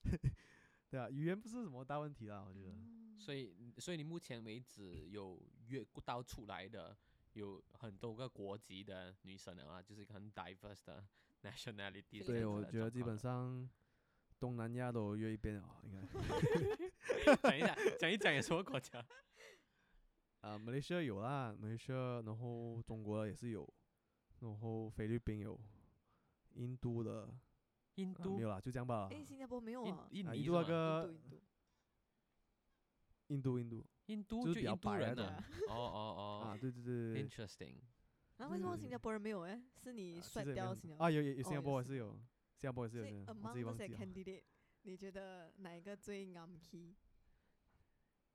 [0.90, 2.70] 对啊，语言不是什么大问题啦，我觉得。
[2.70, 6.94] 嗯所以所以你目前为止有约到出来的
[7.32, 11.02] 有很多个国籍的女生了啊，就是一个很 diverse 的
[11.42, 13.66] nationality 这对，我觉得基本上
[14.38, 17.36] 东南亚都约一遍啊，应该。
[17.36, 19.02] 讲一下讲一讲有什么国家？
[20.44, 23.66] 啊，马来西亚有啦，马来西亚，然后中国也是有，
[24.40, 25.58] 然后菲律宾有，
[26.56, 27.30] 印度的、啊、
[27.94, 29.08] 印度没有啦，就这样吧。
[29.10, 31.14] 诶，新加坡没有印啊，啊印度那个
[33.28, 37.24] 印度印度印度印度印度就是比较白那人啊， 哦哦啊，哦对对对对。
[37.26, 37.76] ，interesting。
[38.36, 39.58] 然后为什么新加坡人没有哎？
[39.82, 41.06] 是你甩掉新加坡？
[41.06, 42.12] 啊，有有有新加坡也是有，
[42.52, 43.98] 新加坡也是有 among 这些忘记了。
[43.98, 44.42] candidate，
[44.82, 46.94] 你觉得哪一个最啱 key？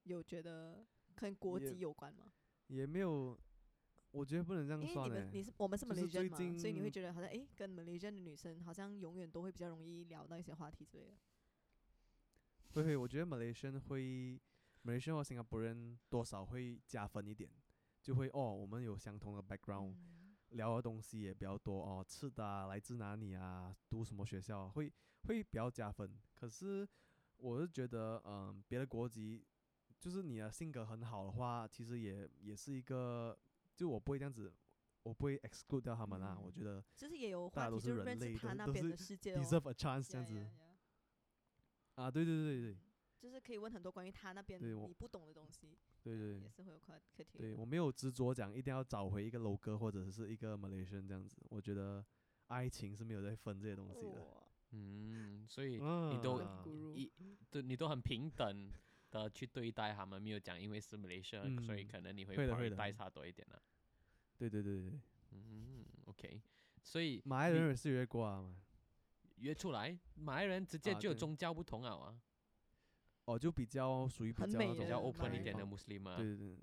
[0.03, 0.83] 有觉得
[1.19, 2.31] 跟国籍有关吗？
[2.67, 3.37] 也没有，
[4.11, 5.15] 我觉得不能这样因为算呢。
[5.15, 11.17] 你们你是我们是就是 Malaysian 嘛，最所以你会觉得好像诶，跟 Malaysian 的女生好像永远都会比较容易聊到一些话题之类的。
[12.73, 14.39] 会会，我觉得马来西亚会，
[14.83, 17.49] 马来西亚和新加坡人多少会加分一点，
[18.01, 20.15] 就会哦，我们有相同的 background，、嗯
[20.53, 24.91] 聊的东西也比较多哦，吃的啊，来自哪里啊，读什么学校啊，会
[25.27, 26.11] 会比较加分。
[26.33, 26.89] 可是
[27.37, 29.45] 我是觉得，嗯，别的国籍，
[29.99, 33.37] 就是你的性格很好的话，其实也也是一个，
[33.75, 34.53] 就我不会这样子，
[35.03, 36.37] 我不会 exclude 掉他们啦。
[36.41, 39.41] 我觉得就是也有话题，就是人类认识他那边的世界哦。
[39.41, 40.47] deserve a chance 这样子
[41.95, 42.77] 啊，对对对对
[43.19, 47.37] 就是可以问很多关于他那边对我你不懂的东西，对对也是会有课课题。
[47.37, 52.05] 对，我没有执着讲一定要找回一个 local 或者是一个 Malaysian 这样子，我觉得
[52.47, 54.23] 爱情是没有在分这些东西的。
[54.23, 56.39] 哇嗯，所以嗯，你都
[56.95, 57.11] 一
[57.49, 58.71] 对你都很平等
[59.11, 63.61] 的去对待他们，没有讲因为是 Malaysia，、所以嗯可能你会会的会的 prioritize 他多一点了。
[64.37, 64.99] 对对对对，
[65.31, 66.41] 嗯，OK，
[66.81, 68.55] 所以马来人也是约过啊嘛。
[69.37, 72.19] 约出来，马来人直接就有宗教不同了啊，
[73.25, 76.57] 哦，就比较属于比较那种比较 open 一点的方 Muslim 啊，对对对，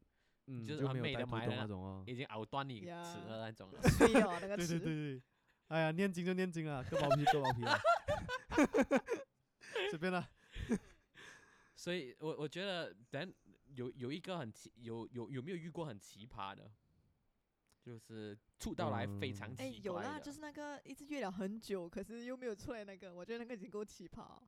[0.46, 2.04] 嗯，就是很美的马来人啊那种哦。
[2.06, 3.80] 已经咬断你呀齿的那种了。
[3.98, 5.22] 对哦，那个 对对对对，
[5.68, 7.78] 哎呀，念经就念经啊，割包皮割包皮啊，
[9.90, 10.28] 随便啦。
[11.76, 13.32] 所以我我觉得，但
[13.74, 16.70] 有有一个很奇，有有有没有遇过很奇葩的？
[17.82, 24.40] 就是出道来非嗯常奇哎、怪有啦，的就是那个一直约了很久，可是又没有出来那个，我觉得那个已经够奇葩。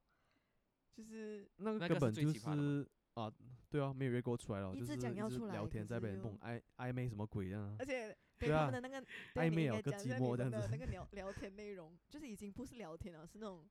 [0.92, 3.32] 就是那个那根本就最奇葩的吗是啊，
[3.70, 7.84] 对啊，没有约过出来了，一直就是讲要出来直聊天在被人蹦暧暧昧什么鬼啊而？
[7.86, 13.64] 且对他们的那个暧昧有个寂该讲一下你寞这样子们的那个 聊聊天内容，就是已经不是聊天了，是那种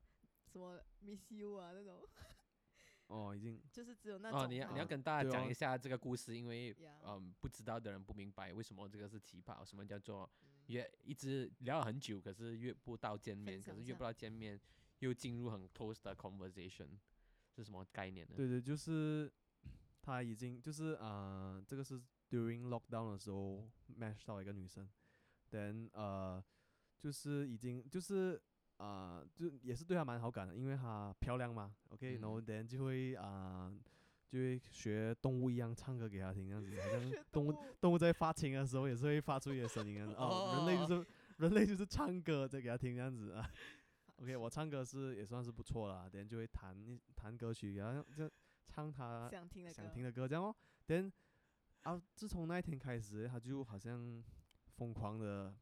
[0.50, 2.08] 什么 miss you 啊那种，
[3.08, 3.62] 哦，已经。
[3.72, 10.48] 就是只有那种哦，你要你要啊跟大家讲一下这个故事，因为呀嗯不知道的人不明白为什么这个是奇葩，什么叫做嗯。
[10.68, 14.60] 约一直聊了很久，可是约不到见面，可是约不到见面
[15.00, 16.90] 又进入很 close 的 conversation，
[17.56, 18.34] 是什么概念呢？
[18.36, 19.32] 对对，就是
[20.02, 24.90] 他已经就是啊、呃这个是 during lockdown 的时候 match 到一个女生
[25.52, 26.44] ，then 呃，
[26.98, 28.42] 就是已经就是
[28.78, 33.72] 啊、呃就也是对她蛮好感的，因为她漂亮嘛，OK，、然后嗯 then 就会啊、
[34.28, 41.08] 就会学动物一样唱歌给她听，这样子， 好像动物动物在发情的时候也是会发出一些声音哦，人类就是
[41.38, 43.50] 人类就是唱歌在给她听这样子啊。
[44.18, 46.76] OK，我唱歌是也算是不错啦，等下就会弹
[47.16, 48.30] 弹歌曲，然后就
[48.68, 50.56] 唱她想听的歌，想听的歌，这样哦。
[50.88, 51.12] 等
[51.84, 54.24] 啊，自从那一天开始，她就好像
[54.76, 55.54] 疯狂的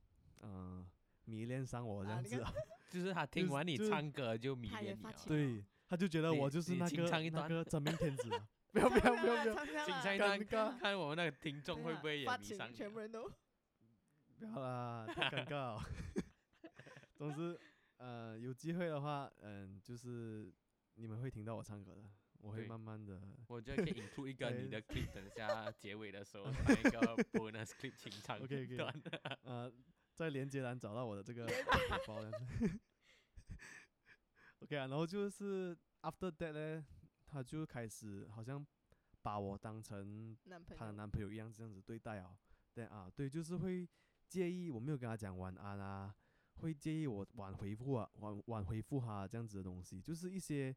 [0.42, 0.88] 嗯、呃
[1.26, 2.52] 迷恋上我这样子啊。
[2.90, 5.14] 就是他就是听完你唱歌就迷恋你了。
[5.28, 8.48] 对，他就觉得我就是那个那唱一段个真命天子啊。
[8.72, 9.56] 不要不要不要不要
[9.86, 12.76] 请唱一段，歌看我们那个听众会不会也迷上你啊？
[12.76, 13.32] 全部人都
[14.38, 15.84] 不要啦，太尴尬了。
[17.16, 17.58] 总之，
[17.98, 20.54] 呃，有机会的话，嗯、就是
[20.96, 22.04] 你们会听到我唱歌的，
[22.42, 23.22] 我会慢慢的。
[23.48, 27.00] 我觉得可以 include 一个你的 clip，等下结尾的时候放一个
[27.32, 28.94] bonus clip 清唱 OK，OK 一段。
[29.44, 29.72] 呃，
[30.16, 31.46] 在连接栏找到我的这个
[32.08, 32.16] 包。
[34.62, 36.86] OK 啊，然后就是 after that 呢，
[37.28, 38.66] 他就开始好像
[39.22, 42.36] 把我当成男朋友，她的男朋友一样这样子对待哦。
[42.74, 43.88] 对啊，对，就是会
[44.28, 46.16] 介意我没有跟他讲晚安啊，
[46.56, 50.76] 会介意我晚回复啊，晚晚回复他这样子的东西，就是一些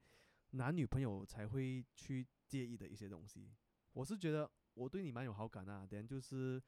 [0.51, 3.51] 男女朋友才会去介意的一些东西。
[3.93, 6.63] 我是觉得我对你蛮有好感啊，等就是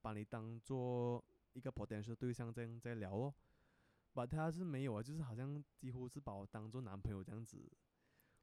[0.00, 1.22] 把你当做
[1.54, 3.34] 一个 potential 对象这样在聊哦。
[4.14, 7.70] 把他是没有啊，就是好像几乎是把我当做男朋友这样子。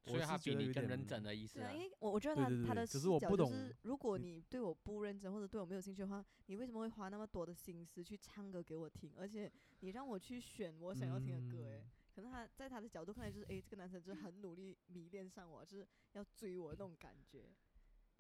[0.05, 1.79] 我所以他觉得有比你更认真的意思对因。
[1.81, 9.13] 为我我觉得他他的视角就我不懂是，如果嗯你对我不认真或者对我没有兴趣的话，你为什么会花那么多的心思去唱歌给我听？
[9.17, 9.51] 而且
[9.81, 17.53] 你让我去选我想要听的歌，诶、嗯可能他在他的角度看来就是，诶，这个男生就是很努力迷恋上我，就是要追我那种感觉。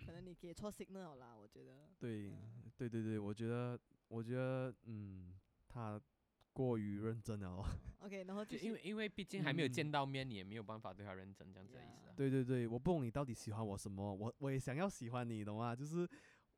[0.05, 1.89] 可能你给错 signal 啦，我觉得。
[1.97, 3.77] 对嗯对对对，我觉得
[4.09, 5.33] 我觉得嗯，
[5.69, 5.99] 他
[6.51, 7.65] 过于认真了哦。
[8.03, 12.13] OK，然后就就是因为因为毕竟还没有见嗯到面，你也没有办法对他认真这样子的意思啊。
[12.17, 15.75] 对对对，我不懂你到底喜欢我什么，我我也想要喜欢你，懂吗？
[15.75, 16.09] 就是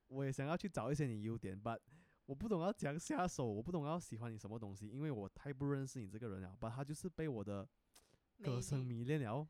[0.08, 1.80] 我也想要去找一些你优点，but
[2.26, 6.58] 我不懂要怎样下手，我不懂要喜欢你什么东西，因为我太不认识你这个人了。
[6.60, 7.68] but 他就是被我的
[8.41, 9.47] 歌声迷恋了，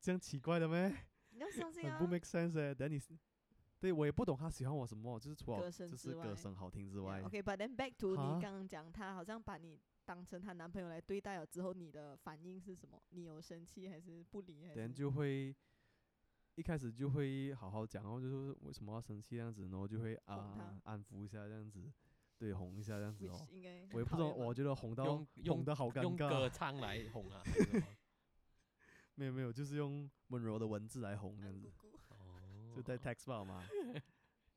[0.00, 0.94] 这样奇怪的咩？
[1.30, 2.72] 你要相信啊很不，make sense 哎。
[2.72, 3.12] 等你是，
[3.84, 12.98] 对我也不懂他喜欢我什么，就是除了歌声就是歌声好听之外 Yeah, OK，but、then back to 你刚刚讲，他好像把你当成他男朋友来对待了之后，你的反应是什么？
[13.10, 14.64] 你有生气还是不理？
[14.64, 15.54] 还等就会
[16.54, 21.84] 一开始就会好好讲，然后就是为什么要生气这样子，然后就会哄啊安抚一下这样子，
[22.38, 23.46] 对，哄一下这样子哦。
[23.50, 27.42] 应该我也不知道，我觉得哄到用用哄的好尴用歌， 唱来哄啊，
[29.14, 31.70] 没有没有，就是用温柔的文字来哄这样子，
[32.74, 33.62] 就在 text 吧嘛。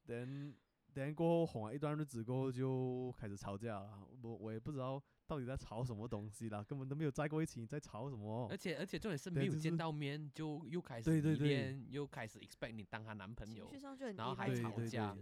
[0.06, 0.54] 等
[0.94, 8.58] 等 过后哄完一段日子过后就开始吵架了，我我也不知道到底在吵什么东西啦，根本都没有在过一起，你在吵什么而？
[8.58, 13.72] 且而且重点是没有见到面就又开始对对对，又开始 expect 你当她男朋友
[14.16, 15.16] 然后还吵我架。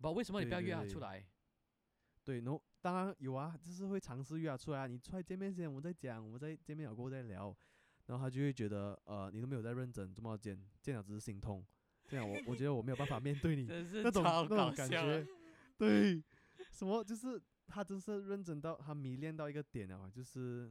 [0.00, 0.94] 不，为什么你不要约她对对对。
[0.94, 1.24] 出来？
[2.24, 7.54] 对，然后当然有啊，就是会尝试约他出来啊，你出来见面先，我们再讲，我们再见面了过后再聊，
[8.06, 11.64] 然后他就会觉得，呃，你都没有在认真，这么要见，见了只是心痛，
[12.12, 15.26] 这样我我觉得我没有办法面对你那种那种感觉，
[15.78, 16.22] 对，
[16.70, 20.70] 什么就是他真是认真到他迷恋到一个点啊，就是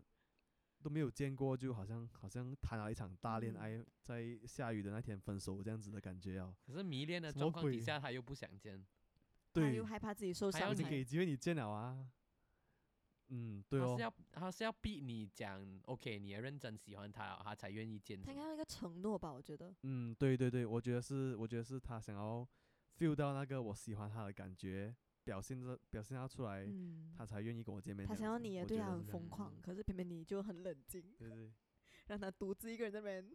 [0.84, 3.58] 都没有见过，就好像好像谈了一场大恋嗯。
[3.58, 8.78] 爱，在下雨的那天分手这样子的感觉啊，可是迷恋的状况底下，他又不想见，
[9.52, 12.06] 他对又，害怕自己受还有你给机会你见了啊，
[13.34, 18.24] 嗯，对哦他是，要他是要逼你讲，OK，你也认真喜欢他，他才愿意见你。
[18.24, 19.32] 他应该要一个承诺吧？
[19.32, 22.48] 我觉得，嗯，对对对，我觉得是，我觉得是他想要
[22.98, 28.06] feel 到那个我喜欢他的感觉，表现着表现要出来，嗯，他才愿意跟我见面。
[28.06, 31.52] 他想要你也对他很疯狂，可是偏偏你就很冷静，对对。
[32.08, 33.32] 让他独自一个人在那边。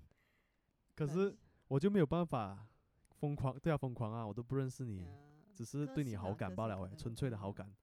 [0.94, 1.34] 可是
[1.68, 2.66] 我就没有办法
[3.20, 5.08] 疯狂对他疯狂啊，我都不认识你，呀
[5.54, 7.74] 只是对你好感罢了诶，性可能纯粹的好感。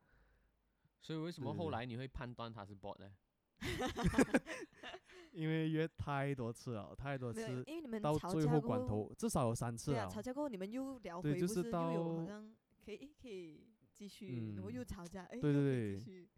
[1.03, 3.11] 所以为什么后来你会判断他是 bot 呢？
[5.33, 10.21] 因为约太多次了，太多，次，因为你们到最后关，头至少有三次对啊，了吵。
[10.21, 16.29] 架过后你们又聊回，对就是不是又有好到像可以可以继续，然后嗯又吵架，哎，对又可以对对继续，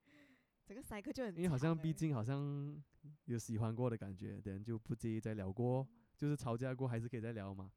[0.65, 2.81] 整个 cycle 就很因为好像毕竟好像
[3.25, 5.87] 有喜欢过的感觉，等就不介意再聊过，
[6.17, 7.71] 就是吵架过还是可以再聊嘛。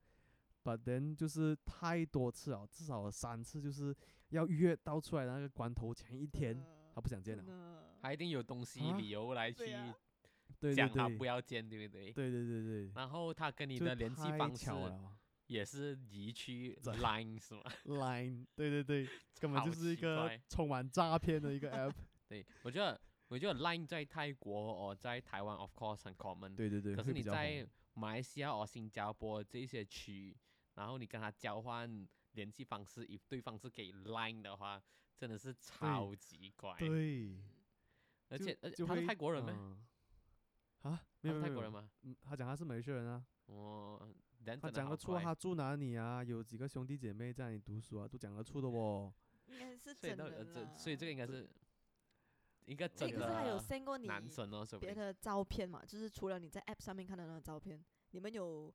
[0.65, 3.95] But then 就是太多次了，至少有三次，就是
[4.31, 6.63] 要约到出来的那个关头前一天，
[6.99, 7.97] 他不想见真了。
[8.03, 8.97] 他一定有东西啊？
[8.97, 9.65] 理由来去
[10.75, 12.13] 讲他，不要见，对不对？
[12.13, 14.71] 对对对对，然后他跟你的联系方式
[15.47, 19.09] 也是移去 Line 是吗？Line，对对对，
[19.41, 21.95] 根本就是一个充满诈骗的一个 app。
[22.29, 30.37] 对，我觉得我觉得 Line 在泰国哦，在台湾 of course 很 common，对对对，可是你在马来西亚哦、新加坡这些区，
[30.75, 34.83] 然后你跟他交换联系方式，if 对方是给 Line 的话，
[35.19, 36.77] 真的是超级乖。
[36.79, 37.37] 对，
[38.29, 39.53] 而且而且他是泰国人吗？
[39.53, 39.85] 嗯
[40.83, 41.91] 啊，没有泰国人吗？
[42.03, 44.09] 嗯，他讲他是马来西亚人啊，哦，
[44.61, 49.13] 他讲得出他住哪里啊，有几个兄弟姐妹在那里读书啊，都讲得出的哦。
[49.49, 51.49] 应该是所以真人所以这个应该是
[52.67, 54.65] 一个真的可是他有的 send 过你男生哦。
[54.79, 55.85] 别的照片嘛？
[55.85, 58.73] 就是除了你在 app 上面看到那个照片，你们有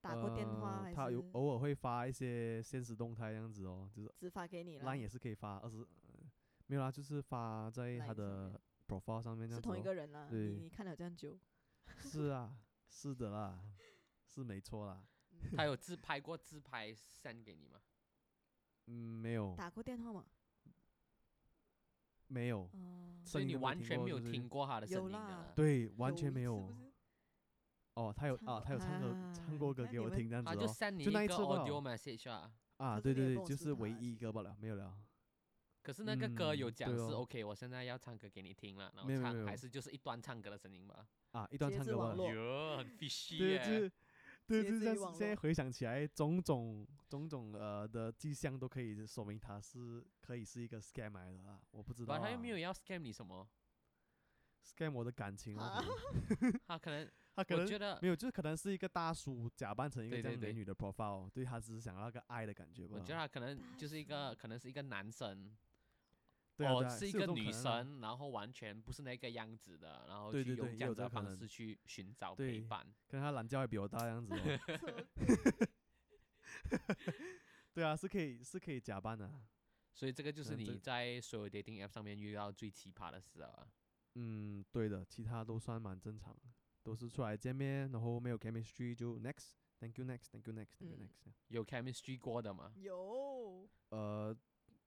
[0.00, 4.96] 打过电话他有偶尔会发一些现实动态这样子哦，就是只发给你了 Line？
[4.96, 5.86] 也是可以发二十，呃
[6.66, 9.82] 没有啦，就是发在他的 profile 上面这样子、是同一哦。
[9.82, 11.38] 个人啦，你对你看了这样久，
[11.98, 12.56] 是啊，
[12.88, 13.60] 是的啦，
[14.24, 15.02] 是没错啦。
[15.32, 17.80] 嗯他有自拍过自拍 send 给你吗？
[18.86, 20.24] 嗯，没有，打过电话吗？
[22.26, 25.52] 没有，哦，所以你完全没有听过他的声音的啦。
[25.56, 26.72] 对，完全没有。
[28.00, 30.54] 哦，他有啊，他有唱歌、啊唱过歌给我听这样子哦。
[30.54, 31.64] 就那一次吧。
[31.64, 32.52] audio message 啊。
[33.02, 34.94] 对对对，就是是唯一一个罢了，没有了。
[35.82, 41.06] 可是那个歌有嗯讲是 OK，我现在要唱歌给你听了，然后唱还是就是一段唱歌的声音吧？
[41.32, 43.92] 啊，一段唱歌哟，很 fishy 对，耶。
[44.48, 53.48] 就是现在回想起来，种种种种呃的迹象都可以说明他是可以是一个 scam 来的啊，我不知道、他又没有要 scam 你什么
[54.64, 55.80] ，scam 我的感情啊
[56.66, 62.96] 他可能他可能我觉得没有，就是可能是一个大叔假扮成一个这样美女的 profile，对他只是想要那个爱的感觉吧。
[62.98, 65.56] 我觉得他可能就是一个可能是一个男生，
[66.56, 72.86] 对啊，哦对啊有这是一个女种可能啊生，然后完全不是那个样子的，然后去用这样的方式去寻找陪对伴。
[73.08, 74.58] 可能他懒觉还比我大这样子哦。
[77.72, 79.46] 对啊，是可以是可以假扮的啊。
[79.94, 83.66] 所以这个就是你在所有 dating app 上面遇到最奇葩的事啊。
[84.14, 86.42] 嗯，对的，其他都算蛮正常的，
[86.82, 91.32] 都是出来见面，然后没有 chemistry 就 next，thank you next，thank you next，thank you 嗯 next。
[91.48, 92.72] 有 chemistry 过的吗？
[92.76, 94.36] 有呃，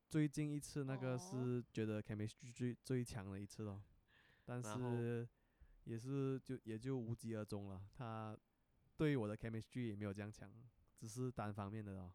[0.10, 3.84] 最近一次那个哦是觉得 chemistry 最最强的一次了，
[4.44, 5.28] 但是
[5.84, 7.86] 也是就也就无疾而终了。
[7.94, 8.38] 他
[8.96, 10.52] 对我的 chemistry 也没有这样强，
[10.98, 12.14] 只是单方面的哦。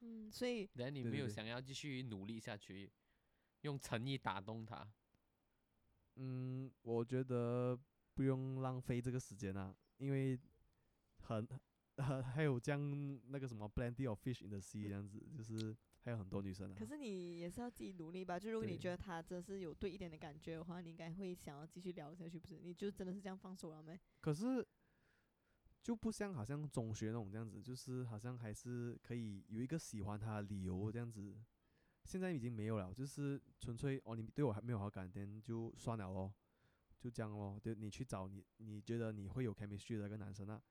[0.00, 2.92] 嗯，所以然你没有想要继续努力下去，
[3.62, 4.86] 用诚意打动他。
[6.16, 7.78] 嗯，我觉得
[8.14, 10.38] 不用浪费这个时间啊，因为
[11.18, 11.46] 很
[11.96, 16.84] 呃 还有这样那个什么 plenty of fish in the sea 这样子，就是还有很多女生啊可。
[16.84, 18.38] 是你也是要自己努力吧？
[18.38, 22.58] 就如果你觉得他真是有对一点的感觉的话，你应该会想要继续聊下去，不是？
[22.58, 23.98] 你就真的是这样放手了没？
[24.20, 24.66] 可是
[25.82, 31.36] 就不像好像中学那种这样子，就是好像还是可以有一个喜欢他的理由这样子。
[32.04, 36.30] 现在已经没有了，就是纯粹哦，你对我还没有好感，then 就算了咯，
[37.04, 37.60] 就这样咯。
[37.60, 40.62] 就你去找你你觉得你会有 chemistry 的一个男生啊。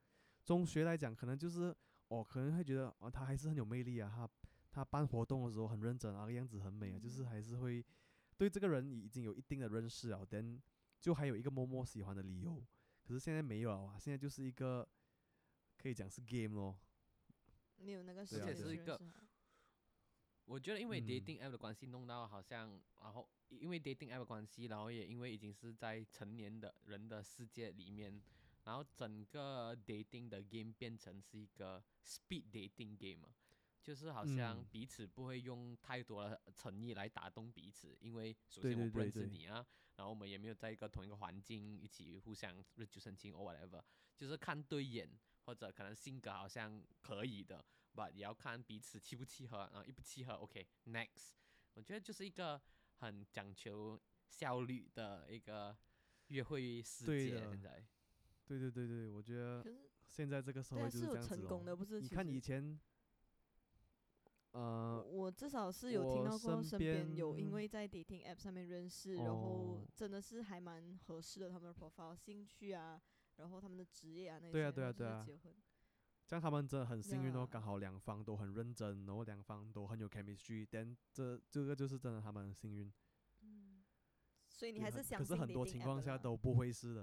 [0.43, 1.75] 中学来讲，可能就是
[2.07, 4.27] 哦，可能会觉得哦，他还是很有魅力啊，他
[4.71, 7.86] 他办活动的时候很认真啊，样子很美啊，就是嗯还是会
[8.36, 10.59] 对这个人已经有一定的认识了，then
[10.99, 12.65] 就还有一个默默喜欢的理由。
[13.03, 14.88] 可是现在没有了啊，现在就是一个
[15.77, 16.79] 可以讲是 game 咯。
[17.77, 18.99] 你有那个时对啊对啊间去是一个
[20.45, 28.21] 我觉得因为嗯 dating app 的关系，弄到好像，然后因为 dating app 的关系，然后也因为已经是在成年的人的世界里面，
[28.65, 33.33] 然后整个 dating 的 game 变成是一个 speed dating game 嘛，
[33.81, 39.65] 就是好像嗯彼此不会用太多的诚意来打动彼此，因为首先我不认识你啊，
[39.95, 43.81] 然后我们也没有在一个同一个环境一起互相日久生情 or whatever，
[44.17, 45.09] 就是看对眼
[45.45, 47.63] 或者可能性格好像可以的。
[47.95, 51.33] But 也要看彼此契不契合啊，一不契合，OK，next，、
[51.73, 52.61] 我觉得就是一个
[52.97, 55.75] 很讲求效率的一个
[56.27, 57.35] 约会时间。
[57.49, 57.83] 对在
[58.45, 59.63] 对对对对，我觉得
[60.07, 61.75] 现在这个社会就是是这有样子成功的，哦。
[61.75, 62.01] 不是？
[62.01, 62.79] 你看以前，
[64.51, 73.01] 呃，我至少是有听到过身身边有因为在 dating app 上面认识，然后哦真的是还蛮合适的，他们的 profile、兴趣啊，
[73.37, 75.55] 然后他们的职业啊那些，对啊对啊对啊结婚。
[76.26, 82.91] 这样他们真的很幸运哦刚好两方都很认真，然后两方都很有 chemistry，但这这个就是真的他们很幸运。
[83.41, 83.84] 嗯，
[84.47, 87.01] 所以你还是想可是很多情况下都不会是的。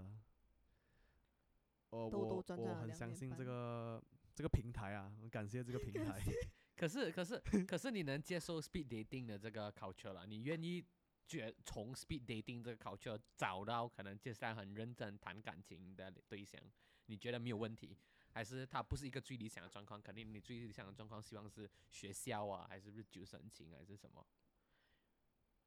[1.90, 4.02] 哦，兜兜我我很相信这个
[4.34, 6.20] 这个平台啊，很感谢这个平台。
[6.76, 10.24] 可是可是 可是你能接受 speed dating 的这个 culture 了？
[10.26, 10.82] 你愿意
[11.26, 16.58] 觉从 speed dating 这个 culture 找到可能接下来很认真谈感情的对象？
[17.06, 17.98] 你觉得没有问题？
[18.32, 20.00] 还是它不是一个最理想的状况？
[20.00, 24.26] 肯定你最理想的状况希望是学校啊，还是日久生情，还是什么？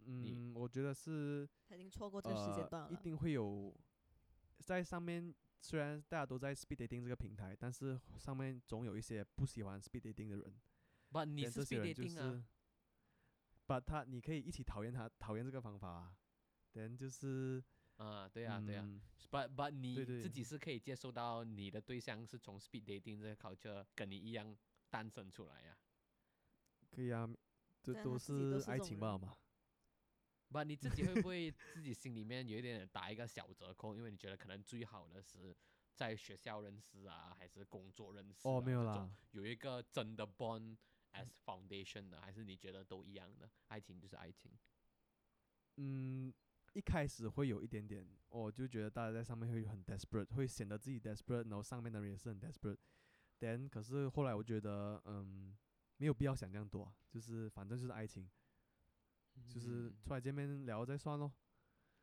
[0.05, 2.93] 嗯，我觉得是他已经错过这个时间段呃，了。
[2.93, 3.73] 一定会有
[4.59, 5.33] 在上面。
[5.65, 10.61] 虽然大家都在 speed dating 这个平台，但是上面总有一些不喜欢 speed dating 的人。
[11.09, 12.43] 不，你是 speed dating 啊是，
[13.65, 16.17] 把他你可以一起讨厌他，讨厌这个方法啊。
[16.73, 17.63] then 就是
[17.97, 18.83] 啊，对啊对啊。
[18.85, 24.55] 嗯 But but 你对对自己是可以接受到你的对象是从 speed dating 这个 culture 跟你一样
[24.91, 25.75] 诞生出来呀、
[26.91, 27.27] 可以啊，
[27.81, 29.35] 这都是爱情罢了嘛。
[30.49, 33.95] 不，你自己会不会自己心里面有一点点打一个小折扣？
[33.95, 35.57] 因为你觉得可能最好的是
[35.95, 38.51] 在学校认识啊，还是工作认识、啊？
[38.51, 40.77] 哦，没有啦，有一个真的 bond
[41.13, 43.49] as foundation 的，还是你觉得都一样的？
[43.69, 44.51] 爱情就是爱情。
[45.77, 46.31] 嗯，
[46.73, 52.77] 一开始会有一点点，我就觉得大家在上面会很 desperate，会显得自己 desperate，然后上面的人也是很 desperate。
[53.39, 55.55] then 可是后来我觉得，嗯，
[55.97, 58.29] 没有必要想这样多啊，就是反正就是爱情，
[59.47, 61.31] 就是嗯出来见面聊再算咯。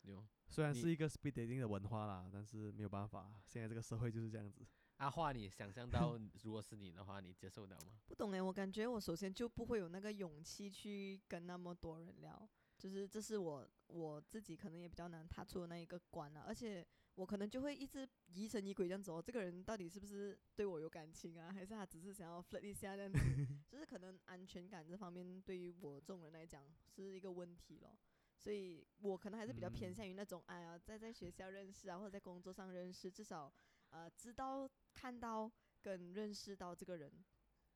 [0.03, 4.67] 有 虽然是一个 speed dating 的文化啦，但是没有办法，现在这个社会就是这样子。
[4.97, 8.01] 阿华，你想象到 如果是你的话，你接受了吗？
[8.07, 12.49] 不懂诶，我感觉我首先就不会有那个勇气去跟那么多人聊，
[12.81, 16.85] 就是这是我我自己可能也比较难踏出的那一个关啊，而且
[17.17, 23.19] 我可能就会一直疑神疑鬼这样子哦，这个人到底是不是对我有感情啊，还是他只是想要 flirt 一下这样子，
[23.69, 27.97] 就是可能安全感这方面对于我这种人来讲是一个问题咯。
[28.39, 29.95] 所以我可能还是比较偏嗯。
[29.95, 33.53] 向于那种，哎呀，在在学校认识啊，或者在工作上认识，至少
[33.91, 35.51] 呃知道看到
[35.83, 37.13] 跟认识到这个人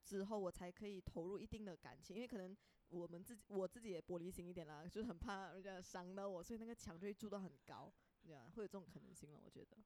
[0.03, 2.57] 之后，我才可以投入一定的感情，因为可能
[2.89, 9.77] 我们自己我自己也玻璃心一点啦， 就是很怕人家伤到我，所以那个墙就会筑到很高，这样会有这种可能性了，我觉得。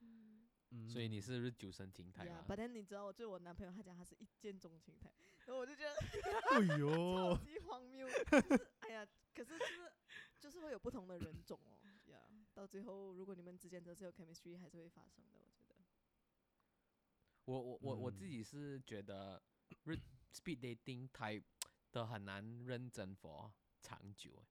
[0.00, 5.12] 嗯，所以你是不是九神情态呀嘛？，but then 你知道，我就是我男朋友，他讲他是一见钟情态，
[5.46, 9.92] 然后我就觉得哎 超，级荒谬，就是哎呀，可是就是
[10.38, 11.78] 就是会有不同的人种哦，
[12.10, 12.20] 呀，
[12.54, 15.74] 到最后如果你们之间都是有 chemistry，还是会发生的，我觉得。
[17.44, 19.42] 我我我我自嗯己是觉得
[20.32, 21.42] speed dating type
[21.92, 24.46] 的很难认真 for 长久欸。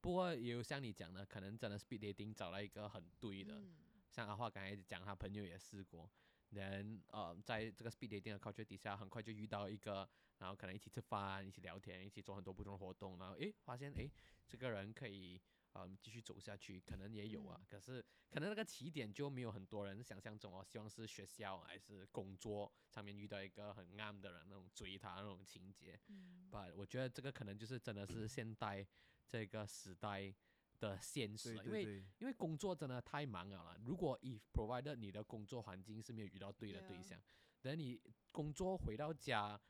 [0.00, 3.74] 不过也有像你讲的，可能真的 speed dating 找到一个很对的，嗯
[4.10, 6.08] 像阿华刚才讲，他朋友也试过，
[6.50, 10.08] 人呃，在这个 speed dating 的 culture 底下，很快就遇到一个，
[10.38, 14.08] 然后可能一起吃饭，一起聊天，一起做很多不同的活动，然后诶，发现诶，
[14.46, 15.40] 这个人可以
[15.74, 28.86] 嗯继续走下去，可能也有啊，嗯可是可能那个起点就没有很多人想象中哦，希望是学校还是工作上面遇到一个很暗的人那种追他那种情节，嗯不，我觉得这个可能就是真的是现代
[29.26, 30.32] 这个时代
[30.78, 33.76] 的现实啊，因为对对对，因为工作真的太忙了啦。
[33.84, 37.20] 如果 if provided 你的工作环境是没有遇到对的对象，
[37.62, 38.00] 等你
[38.30, 39.60] 工作回到家，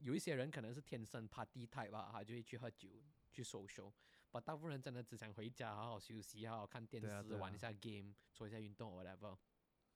[0.00, 3.92] 有一些人可能是天生 party type 吧，他就会去喝酒去 social。
[4.32, 9.36] 把大部分人真的只想回家好好休息，好好看电视，对啊对啊玩一下 game，做一下运动 whatever。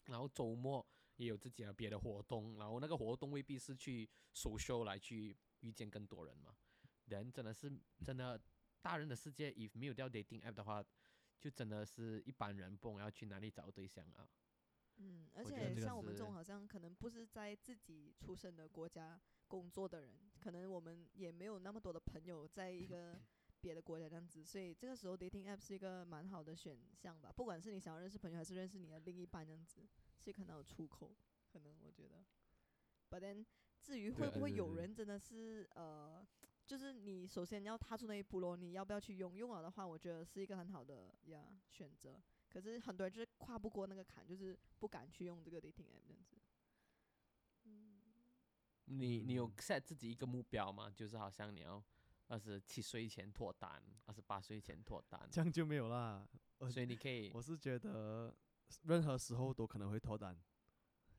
[0.05, 6.55] 然后周末也有自己的别的活动，然后那个活动未必是去 social 来去遇见更多人嘛。
[7.07, 7.73] 人真的是
[8.05, 8.39] 真的，
[8.83, 10.85] 大人的世界，if 没有掉 dating app 的话，
[11.41, 14.29] 就真的是一般人不懂要去哪里找对象啊。
[14.99, 23.19] 嗯，而我觉得这个且像我们这是种好像可能不是在自己出生的国家工作的人，可能我们也没有那么多的朋友在一个
[23.61, 27.33] 别的国家这样子，所以这个时候 dating app 是一个蛮好的选项吧。
[27.35, 29.87] 不管是你想要认识朋友，还是认识你的另一半这样子，
[30.19, 31.15] 是一个很好出口。
[31.53, 32.25] 可能我觉得
[33.09, 33.45] ，but then
[33.81, 36.27] 至于会不会有人真的是呃，
[36.67, 39.37] 就是你首先要踏出那一步咯，你要不要去用？
[39.37, 42.21] 用了的话，我觉得是一个很好的呀选择。
[42.49, 46.37] 可是很多人就是跨不过那个坎，就是不敢去用这个 dating app 这样子。
[47.65, 48.01] 嗯，
[48.85, 50.91] 你你有嗯 set 自己一个目标吗？
[50.95, 51.83] 就是好像你要
[52.29, 56.27] 二十七岁前脱单，二十八岁前脱单，这样就没有啦。
[56.59, 58.35] 呃所以你可以 我是觉得
[58.85, 60.37] 任何时候都可能会脱单，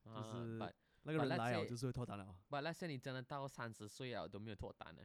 [0.03, 0.57] 啊是
[1.03, 2.35] 那个人来了就是会脱单了。
[2.49, 5.01] 不，那些你真的到三十岁了都没有脱单呢？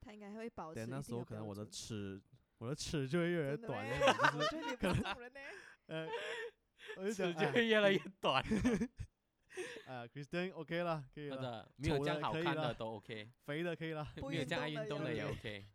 [0.00, 2.20] 他应该会保持等那时候可能我的尺，
[2.58, 5.40] 我的尺就会越来越短，咩这样子就我是觉得你不是这种人呢。
[5.86, 6.08] 呃，
[6.96, 8.42] 我就齿想就会越来越短，
[9.92, 14.02] 啊，Christian OK 了，可以了，没有这样好看的都 OK，肥的可以了。
[14.26, 15.68] 没有这样爱运动的也也 OK。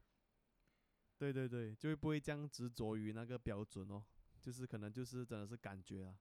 [1.20, 4.04] 对对对，就会不会这样执着于那个标准哦，
[4.42, 6.18] 就是可能就是真的是感觉啊。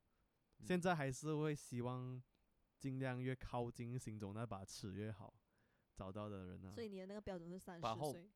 [0.63, 2.23] 现嗯在还是会希望
[2.79, 5.33] 尽量越靠近心中那把尺越好，
[5.95, 6.73] 找到的人啊。
[6.75, 8.31] 所以你的那个标准是三十岁，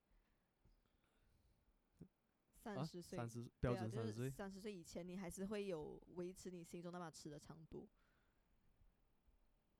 [2.56, 7.86] 三啊，十岁，三十标准三十岁，三十岁以前，你还是会有维持你心中那把尺的长度。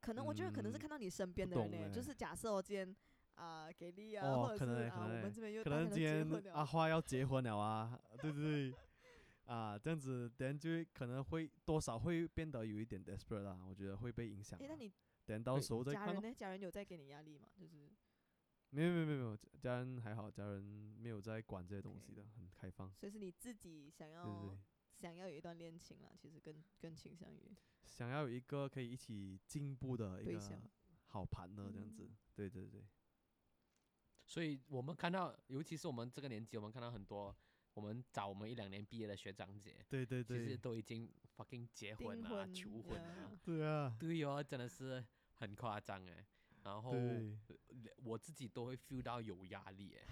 [0.01, 2.97] 可能我觉得可能是嗯看到你身边的人呢，就是假设我今天
[3.35, 8.75] 啊、给力啊，哦或者是啊我们这边又可能今天阿花要结婚了啊， 对不对，
[9.47, 14.75] 啊，这样子，等就会可能会多少会变得有一点 desperate 啦，我觉得会被影响诶，啦。
[14.75, 14.93] 那你
[15.25, 15.93] 等到时候再。
[15.93, 16.35] 家人呢？
[16.35, 17.49] 家人有在给你压力吗？
[17.59, 17.91] 就是
[18.71, 22.93] 没有没有没有没有，家人还好，家人没有在管这些东西的，很开放。
[22.95, 24.59] 所以是你自己想要对，
[25.01, 30.61] 想要有一段恋情啦，其实更更倾向于想要有一个可以一起进步的一个象。
[31.07, 32.05] 好 partner 这样子。
[32.05, 32.17] 嗯。
[32.35, 32.83] 对对对，
[34.25, 37.37] 所以我们看到，尤其是我们这个年纪，我们看到很多
[37.75, 43.09] 我们早我们一两年毕业的学长姐，对对其实对，都已经 fucking 结订婚啊、婚求婚啊。
[43.09, 45.05] 呀，对啊，对哦，真的是
[45.35, 46.25] 很夸张哎。
[46.63, 47.37] 然后对。
[47.97, 50.07] 我自己都会 feel 到有压力哎，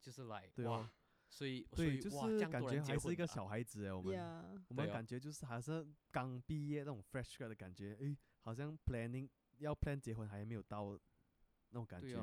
[0.00, 0.70] 就是来对哦。
[0.70, 0.90] 哇，
[1.28, 10.98] 所以所对，以就是感觉还是一个小孩子哎，我们呀，我们感觉就是还是刚毕业那种 fresh 的感觉，诶，好像 planning 要 plan 结婚还没有到
[11.70, 12.16] 那种感觉。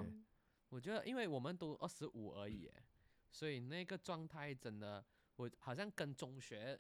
[0.70, 2.72] 我觉得，因为我们都二十五而已，
[3.30, 6.80] 所以那个状态真的，我好像跟中学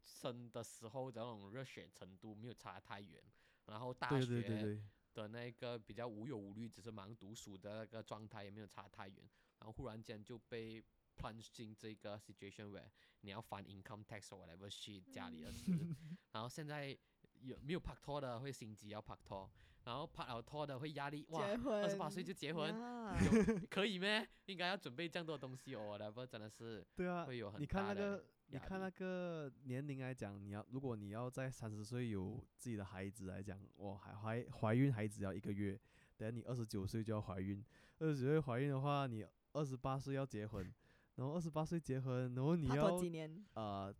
[0.00, 3.20] 生的时候的那种热血程度没有差太远。
[3.66, 4.82] 然后大对对对学对，
[5.14, 9.16] 的那个比较无忧无虑，只是忙读书的那个状态也没有差太远。
[9.58, 10.84] 然后忽然间就被
[11.16, 12.88] plunge 进这个 situation where
[13.20, 15.72] 你要还 income tax or whatever shit 家里的事，
[16.32, 16.96] 然后现在
[17.40, 19.48] 有没有拍拖的会心急要拍拖，
[19.84, 24.26] 然后拍了拖的会压力哇，二十八岁就结婚，有 可以咩？
[24.46, 35.78] 应该要准备这样多东西哦，whatever 真的是对啊会有，很你看大的那个，你看那个年龄来讲，你要如果你要在三十岁有自己的孩子来讲，哇，还怀怀孕孩子要一个月，
[36.16, 37.64] 等你二十九岁就要怀孕，
[37.98, 40.72] 二十九岁怀孕的话，你二十八岁要结婚，
[41.16, 43.44] 然后二十八岁结婚，然后你要几年？
[43.54, 43.94] 呃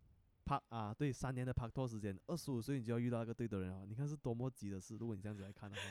[0.45, 5.83] 拍啊，对，三年的拍拖时间，二十五岁你就要遇到那个对的人啊，你看是多么急的事，如果你这样子来看的话，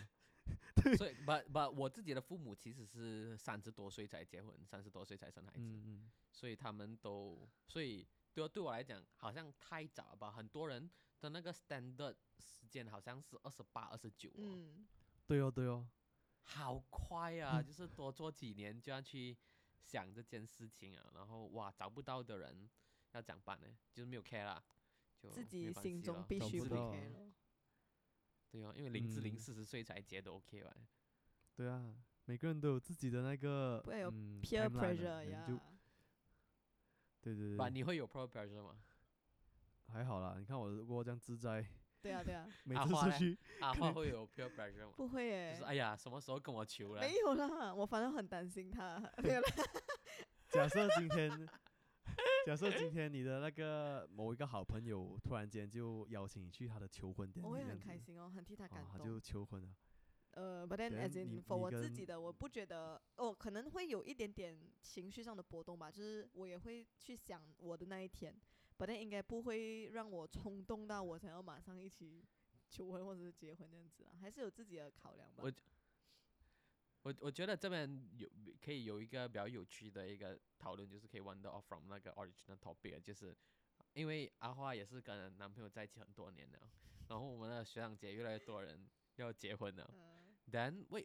[0.82, 5.60] 对所以不不，我自己的父母其实是三十多岁才结婚，三十多岁才生孩子。
[5.60, 10.30] 嗯嗯，所以他们都，所以对对我来讲好像太早了吧？
[10.30, 14.86] 很多人的那个 standard 时间好像是二十八、二十九，嗯，
[15.26, 15.88] 对哦对哦，
[16.42, 17.62] 好快啊！
[17.62, 19.34] 就是多做几年就要去
[19.82, 22.68] 想这件事情啊，然后哇，找不到的人
[23.12, 23.66] 要怎么办呢？
[23.92, 24.62] 就是没有 care 啦，
[25.18, 26.90] 就自己心中必须找不了。
[28.50, 30.76] 对哦，因为林志玲嗯四十岁才结都 OK 吧？
[31.54, 31.94] 对啊，
[32.26, 35.58] 每个人都有自己的那个不会有嗯 peer pressure 你呀，就
[37.20, 38.76] 对对吧，对，你会有 peer pressure 吗？
[39.88, 41.66] 还好啦，你看我如果这样自在，
[42.02, 43.12] 对啊对啊， 每阿花嘞？
[43.12, 44.92] 次出去，阿花会有 peer pressure 吗？
[44.96, 45.52] 不会耶。
[45.52, 47.00] 就是，哎呀，什么时候跟我求了？
[47.00, 49.48] 没有啦，我反正很担心他， 没有啦，
[50.48, 51.30] 假设今天，
[52.44, 59.06] 假设今天你的那个某一个好朋友突然间就邀请你去他的求婚典礼，我会很开心哦，很替他感哦，他动。
[59.06, 59.20] 就。
[59.20, 59.68] 求婚了，
[60.32, 68.34] 呃，but then then as in for 我自己的，我不觉得哦，可能会有一点点情绪上的波动吧，就是我也会去想我的那一天
[68.82, 72.24] ，but then 应该不会让我冲动到我想要马上一起
[72.68, 75.42] 求婚或者是结婚这样子啊，还是有自己的考量吧。
[75.44, 75.52] 我。
[77.04, 78.28] 我我觉得这边有
[78.60, 83.36] 可以有一个比较有趣的一个讨论，就是可以 wander off from 那个 original topic，就是
[83.94, 86.60] 因为阿花也是跟男朋友在一起很多年了，
[87.08, 91.04] 然后我们的学长姐越来越多人要结婚了嗯，，then 为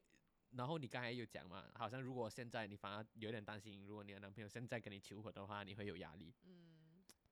[0.51, 6.76] 然后你刚才有讲嘛，好像如果现在你反而有点担心，如果你的男朋友现在跟你求婚的话，你会有压力，嗯，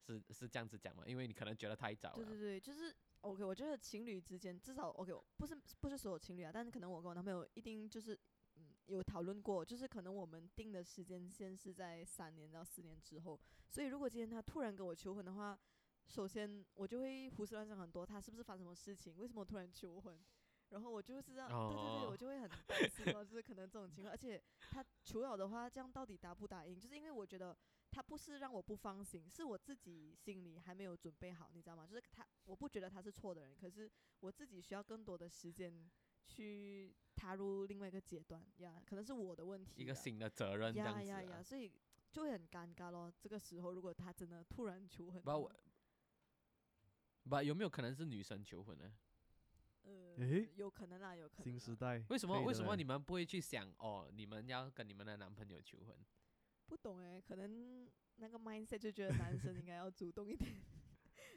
[0.06, 1.04] 是是这样子讲嘛？
[1.06, 3.44] 因为你可能觉得太早了，对对对，就是 OK。
[3.44, 8.14] 我觉得情侣之间至少 OK，不是不是所有情侣啊，但是可能我跟我男朋友一定就是
[8.56, 13.40] 嗯有讨论过，就是可能我们定的时间线是在三年到四年之后，
[13.70, 15.58] 所以如果今天他突然跟我求婚的话，
[16.08, 19.18] 首先我就会胡思乱想很多，他是不是发生什么事情？
[19.18, 20.20] 为什么突然求婚？
[20.70, 24.42] 然后我就是这样，对对对，哦我就会很担心哦，就是可能这种情况，而且
[24.72, 26.80] 他求了的话，这样到底答不答应？
[26.80, 27.56] 就是因为我觉得
[27.96, 31.88] 他不是让我不放心，是我自己心里还没有准备好，你知道吗？
[31.88, 33.90] 就是他，我不觉得他是错的人，可是
[34.20, 35.90] 我自己需要更多的时间
[36.26, 39.82] 去踏入另外一个阶段呀，可能是我的问题。
[39.82, 41.04] 一个新的责任这样子、啊。
[41.06, 41.72] 呀呀呀，所以
[42.12, 43.10] 就会很尴尬咯。
[43.18, 45.50] 这个时候，如果他真的突然求婚不我
[47.30, 48.92] 不有没有可能是女生求婚呢？
[49.84, 51.44] 呃，有可能啦，有可能。
[51.46, 55.98] 新时代为什么为什么你们不会去想哦，你们要跟你们的男朋友求婚？
[56.68, 57.88] 不懂哎，可能
[58.18, 60.52] 那个 mindset 就觉得男生应该要主动一点，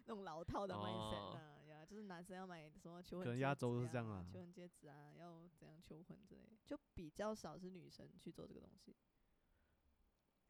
[0.06, 8.94] 那种老套的 mindset 哦啊，呀，就是男生要买什么求婚可能戒指亚洲是这样啊求婚戒指啊，要怎样求婚之类的，就比较少是女生去做这个东西。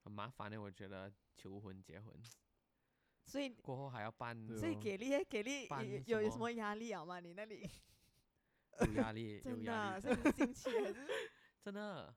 [0.05, 2.15] 很麻烦的，我觉得求婚结婚
[3.27, 5.67] 所以，过后还要办，所以给力给力
[6.07, 7.21] 有有有什么压力啊吗？
[7.21, 7.69] 你那里
[8.81, 11.07] 有压力， 真的啊，所以你是近期还是？
[11.61, 12.15] 真的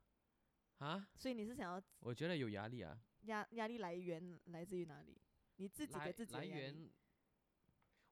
[0.82, 3.00] 啊，所以你是想要我觉得有压力啊。
[3.26, 5.16] 压压力来源来自于哪里？
[5.58, 6.62] 你自己来给自己的来压力。
[6.62, 6.92] 源，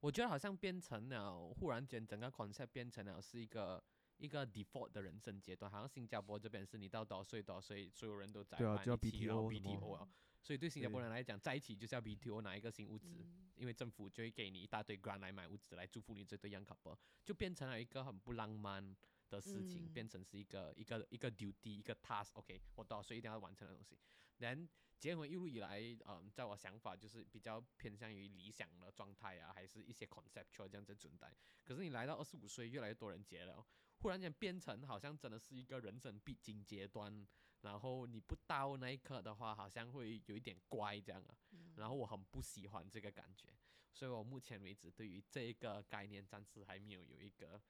[0.02, 3.84] 我觉得好像变成了，忽然间整个 concept 变成了是一个
[4.18, 9.76] 一个 default 的人生阶段，好像新加坡这边是你到多少岁多少岁，所有人都在办对啊就要一起然后 BTO 什么。
[9.76, 10.10] BTO 啊，
[10.44, 13.50] 所以对新加坡人来讲，在一起就是要 BTO 拿一个新屋子，嗯。
[13.56, 16.96] 因为政府就会给你一大堆 grant 来买屋子来祝福你这对 young couple，
[17.26, 18.96] 就变成了一个很不浪漫
[19.30, 23.98] 的事情，嗯变成是一个一个一个 duty 一个 task，OK，、我多少岁一定要完成的东西。
[24.38, 24.68] 然
[24.98, 31.34] 结婚一路以来，嗯，在我想法就是比较偏向于理想的状态啊，还是一些 conceptual 这样子存在。
[31.64, 33.66] 可是你来到二十五岁，越来越多人结了，
[34.00, 37.26] 忽然间变成好像真的是一个人生必经阶段，
[37.62, 41.38] 然后你不到那一刻的话，好像会有一点怪这样啊。
[41.52, 43.48] 嗯然后我很不喜欢这个感觉，
[43.94, 47.62] 所以我目前为止对于这一个概念暂时还没有有一个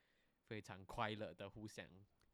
[0.50, 1.88] 非常快乐的互相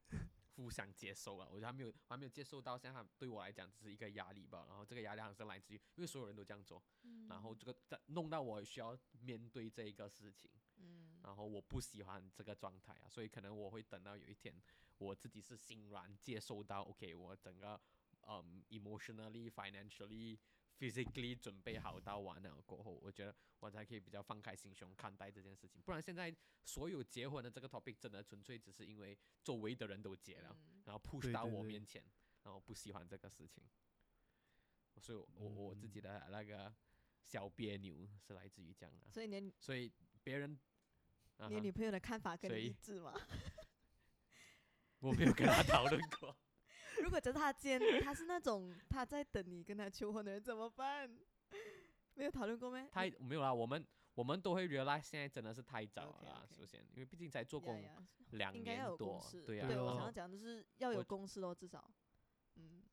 [0.55, 4.65] 互相接受啊，我觉得还没有我还没有接受到，现在对我来讲只是一个压力吧。
[4.69, 6.81] 然后这个压力好像来自于，因为所有人都这样做，
[7.27, 14.55] 然后这个在弄到我需要面对这一个事情，嗯然后我不喜欢这个状态啊，所以可能我会等到有一天
[14.97, 17.81] 我自己是欣然接受到，OK，我整个
[18.27, 20.39] 嗯 emotionally、financially、
[20.77, 25.81] physically 准备好到完了过后，我觉得我才可以比较放开心胸看待这件事情。
[25.83, 32.03] 不然现在所有结婚的这个 topic 真的纯粹只是因为周围的人都结了，嗯然后 push 到对对对我面前，
[32.43, 33.63] 然后不喜欢这个事情，
[34.99, 36.73] 所以我我我自己的那个
[37.23, 39.91] 小别扭是来自于这样的，所以你所以
[40.23, 40.57] 别人。
[41.37, 43.13] 啊你女朋友的看法跟你一致吗？
[44.99, 46.33] 我没有跟他讨论过。
[47.03, 51.09] 如果就是他今天他是那种他在等你跟他求婚的人怎么办？
[52.15, 52.87] 没有讨论过没？
[52.87, 59.21] 太没有啦，我们我们都会 realize 现在真的是太早了首先，因为毕竟才做工呀呀两应该要年多。
[59.45, 59.67] 对啊。
[59.69, 61.91] 我想要讲的是要有我公司咯，至少，
[62.55, 62.83] 嗯，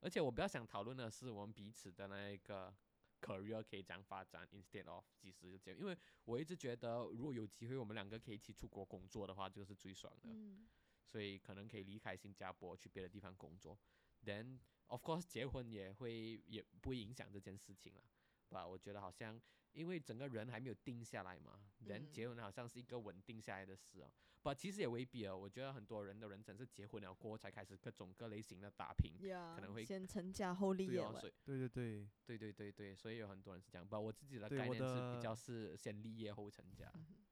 [0.00, 2.72] 而且我比较想讨论的是我们彼此的那一个
[3.20, 5.80] career 可以这样发展，instead of 几时就结婚。
[5.80, 10.28] 因为我一直觉得，如果有机会我们两个可以一起出国工作的话，这个是最爽的。
[10.30, 10.68] 嗯
[11.08, 13.78] 所以可能可以离开新加坡去别的地方工作。
[14.24, 18.02] Then of course 结婚也会也不会影响这件事情了。
[18.50, 19.40] 吧，我觉得好像
[19.72, 24.10] 因为整个人还没有定下来嘛，人、嗯结婚好像是一个稳定下来的事哦。
[24.40, 25.36] 不，其实也未必哦。
[25.36, 29.12] 我觉得很多人的人生是结婚了过后才开始各种各类型的打拼。
[29.28, 33.86] 呀，可能会先成家后立业对对对对，对对对对，所以有很多人是这样。
[33.86, 36.90] 不，我自己的概念是比较是先立业后成家。
[36.94, 37.04] 嗯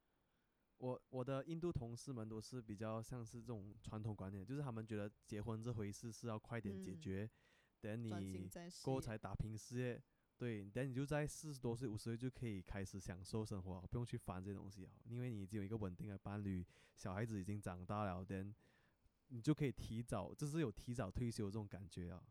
[0.78, 7.00] 我我的印度同事们都是比较像是这种传统观念，就是他们觉得结婚这回事是要快点解嗯。
[7.00, 7.30] 决，
[7.80, 8.10] 等你
[8.82, 10.02] 过后才打拼事业。
[10.38, 16.62] 对，等你就在四十多岁、五十岁就可以开始享受生活，不用去烦这些东西啊，因为你已经有一个稳定的伴侣，
[16.94, 18.54] 小孩子已经长大了，等
[19.28, 22.22] 你就可以提早，就是有提早退休这种感觉啊。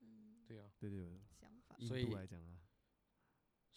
[0.00, 1.76] 嗯，对啊，对对对，想法。
[1.78, 2.57] 印所以度来讲啊，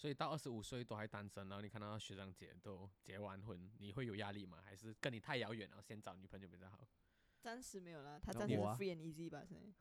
[0.02, 4.60] 所以到二十五岁都还单身，然后你看到学长姐都结完婚，你会有压力吗？
[4.66, 6.88] 还是跟你太遥远了，先找女朋友比较好？
[7.40, 9.72] 暂时没有了，他暂时是那我啊 free and easy 吧，现在。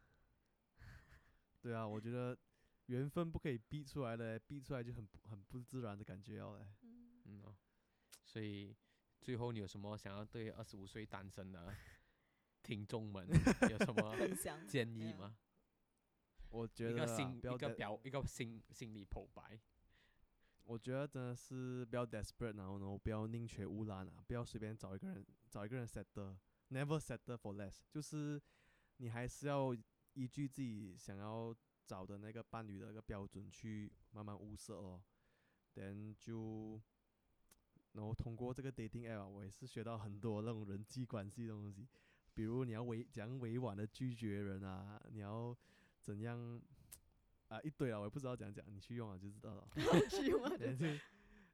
[1.62, 2.36] 对啊，我觉得
[2.88, 6.66] 缘分不可以逼出来的，逼出来就很不很不自然的感觉要嘞。
[6.82, 7.56] 嗯，嗯哦，
[8.22, 8.76] 所以
[9.22, 11.74] 最后你有什么想要对二十五岁单身的
[12.62, 13.26] 听众们
[13.70, 14.14] 有什么
[14.68, 15.34] 建议吗？
[16.50, 19.58] 我觉得啊个心一个表一个心心理剖白。
[20.64, 28.40] 我觉得真的是不要 desperate，然后呢，不要宁缺毋滥啊，不要随便找一个人找一个人 settle，never settle for less，就是
[28.98, 29.74] 你还是要
[30.14, 31.54] 依据自己想要
[31.86, 35.02] 找的那个伴侣的一个标准去慢慢物色哦。
[35.74, 36.80] then 就，
[37.92, 41.88] 然后通过这个 dating app，我也是学到很多那种人际关系的东西，
[42.34, 45.56] 比如你要委怎样委婉的拒绝人啊，你要
[46.00, 46.60] 怎样
[47.50, 49.68] 啊一堆啊，我也不知道怎样讲，你去用啊就知道了。
[50.08, 50.90] 去用啊， 对就就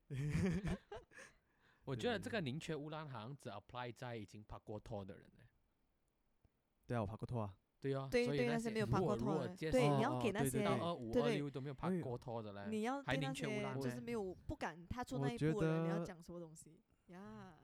[1.84, 5.44] 我对对觉得这个宁缺毋滥好像只 apply 在已经拍过拖的人呢。
[6.86, 7.54] 对啊，我拍过拖啊。
[7.80, 17.54] 对啊，对所以那对那些没有拍过拖的，对，绍你要给那些哦对对对到二五对对二六都没有拍因为过拖的嘞，你要对那还宁缺毋些滥呢就是没有不敢踏出那一步的人，你要得讲什么东西呀？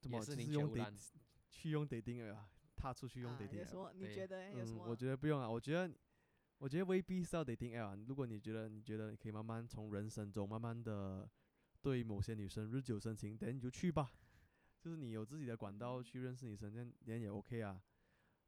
[0.00, 0.94] 怎么也是就是用宁缺毋 date 滥。
[1.50, 2.48] 去用 dating app 啊，
[2.78, 3.92] 踏出去用啊 dating app 什么？
[3.94, 4.84] 你觉得有什嗯，么？
[4.88, 5.92] 我觉得不用啊，我觉得，
[6.58, 7.98] 我觉得未必是要 dating app 啊。
[8.06, 11.28] 如果你觉得你觉得你可以慢慢从人生中慢慢的
[11.82, 14.12] 对某些女生日久生情，等你就去吧。
[14.80, 17.82] 就是你有自己的管道去认识女生，这样这样也 OK 啊。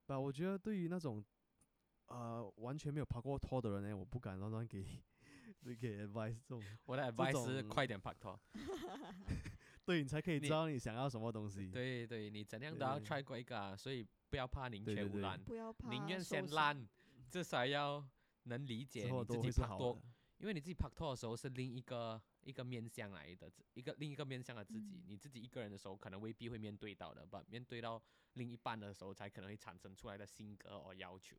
[0.07, 1.25] 吧，我觉得对于那种
[2.07, 4.85] 呃完全没有拍过拖的人呢，我不敢乱乱给
[5.79, 8.41] 给 advice 这种，我的 advice 是快点拍拖。
[9.91, 11.69] 对你才可以知道你想要什么东西。
[11.71, 16.89] 对对，你怎样都要对 try 过一个啊，所以不要怕宁缺毋滥，不要怕，宁愿先烂，
[17.29, 18.07] 至少要
[18.45, 20.03] 能理解你自己拍拖好。
[20.39, 24.97] 因为你自己拍拖的时候是另一个一个面向来的，一个另一个面向的自己。
[24.97, 28.01] 嗯你自己一个人的时候，可能未必会面对到的，把面对到
[28.35, 31.37] 另一半的时候，才可能会产生出来的性格和要求。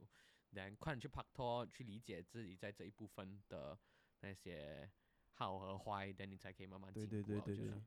[0.51, 3.75] 然快点去拍拖，去理解自己在这一部分的
[4.19, 4.87] 那些
[5.33, 7.23] 好和坏，等你才可以慢慢进步对。
[7.23, 7.81] 对对对对我觉得，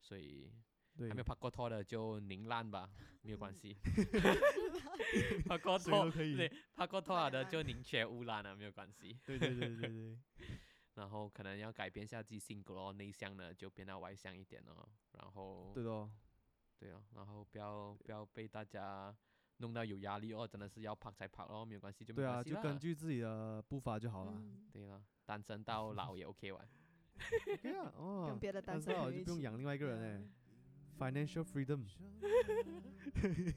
[0.00, 0.50] 所以
[0.96, 2.90] 对还没有拍过拖的就宁烂吧，
[3.22, 3.76] 没有关系。
[5.46, 9.18] 拍过拖可以对，拍过拖了的就宁缺毋滥了，没有关系。
[9.24, 10.18] 对对对对对，
[10.94, 14.88] 然后可能要改变一下自己性格哦，内向的就变到外向一点哦。
[15.12, 16.10] 然后对哦。
[16.78, 19.16] 对哦，然后不要不要被大家
[19.58, 24.32] 弄到有压力哦，真的是要拍才拍哦，没有关系就没对啊，关系啦就根据自己的步伐就好了。
[24.36, 26.68] 嗯，对了，单身到老也 OK 玩。
[27.54, 30.28] OK 啊， 哦，跟别的单身朋友一起不用养另外一个人哎嗯
[30.98, 31.80] ，financial freedom。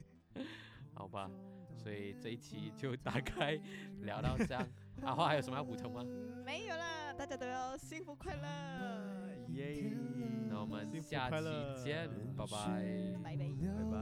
[0.94, 1.30] 好吧，
[1.76, 3.58] 所以这一期就大概
[4.02, 4.66] 聊到这样。
[5.02, 6.04] 阿花还有什么要补充吗？
[6.44, 9.90] 没有了，大家都要幸福快乐，耶，
[10.48, 11.44] 那我们下期
[11.82, 12.56] 见，拜拜。
[13.22, 13.44] 拜拜。
[13.46, 13.98] 拜拜。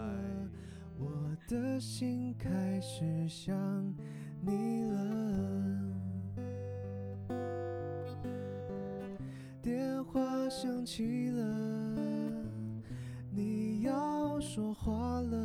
[0.99, 3.95] 我的心开始想
[4.41, 5.88] 你了，
[9.61, 11.45] 电话响起了，
[13.31, 15.37] 你要说话了，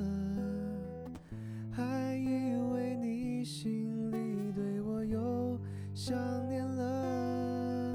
[1.72, 5.60] 还以为你心里对我又
[5.94, 6.16] 想
[6.48, 7.94] 念了，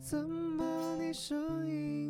[0.00, 2.07] 怎么你声音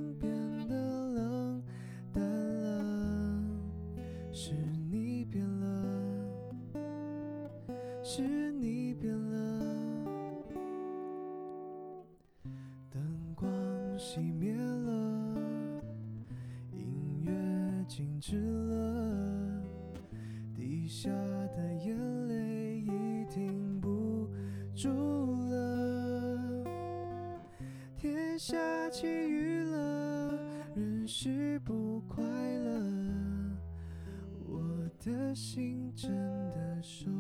[35.09, 36.11] 的心真
[36.51, 37.11] 的受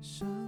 [0.00, 0.45] 伤。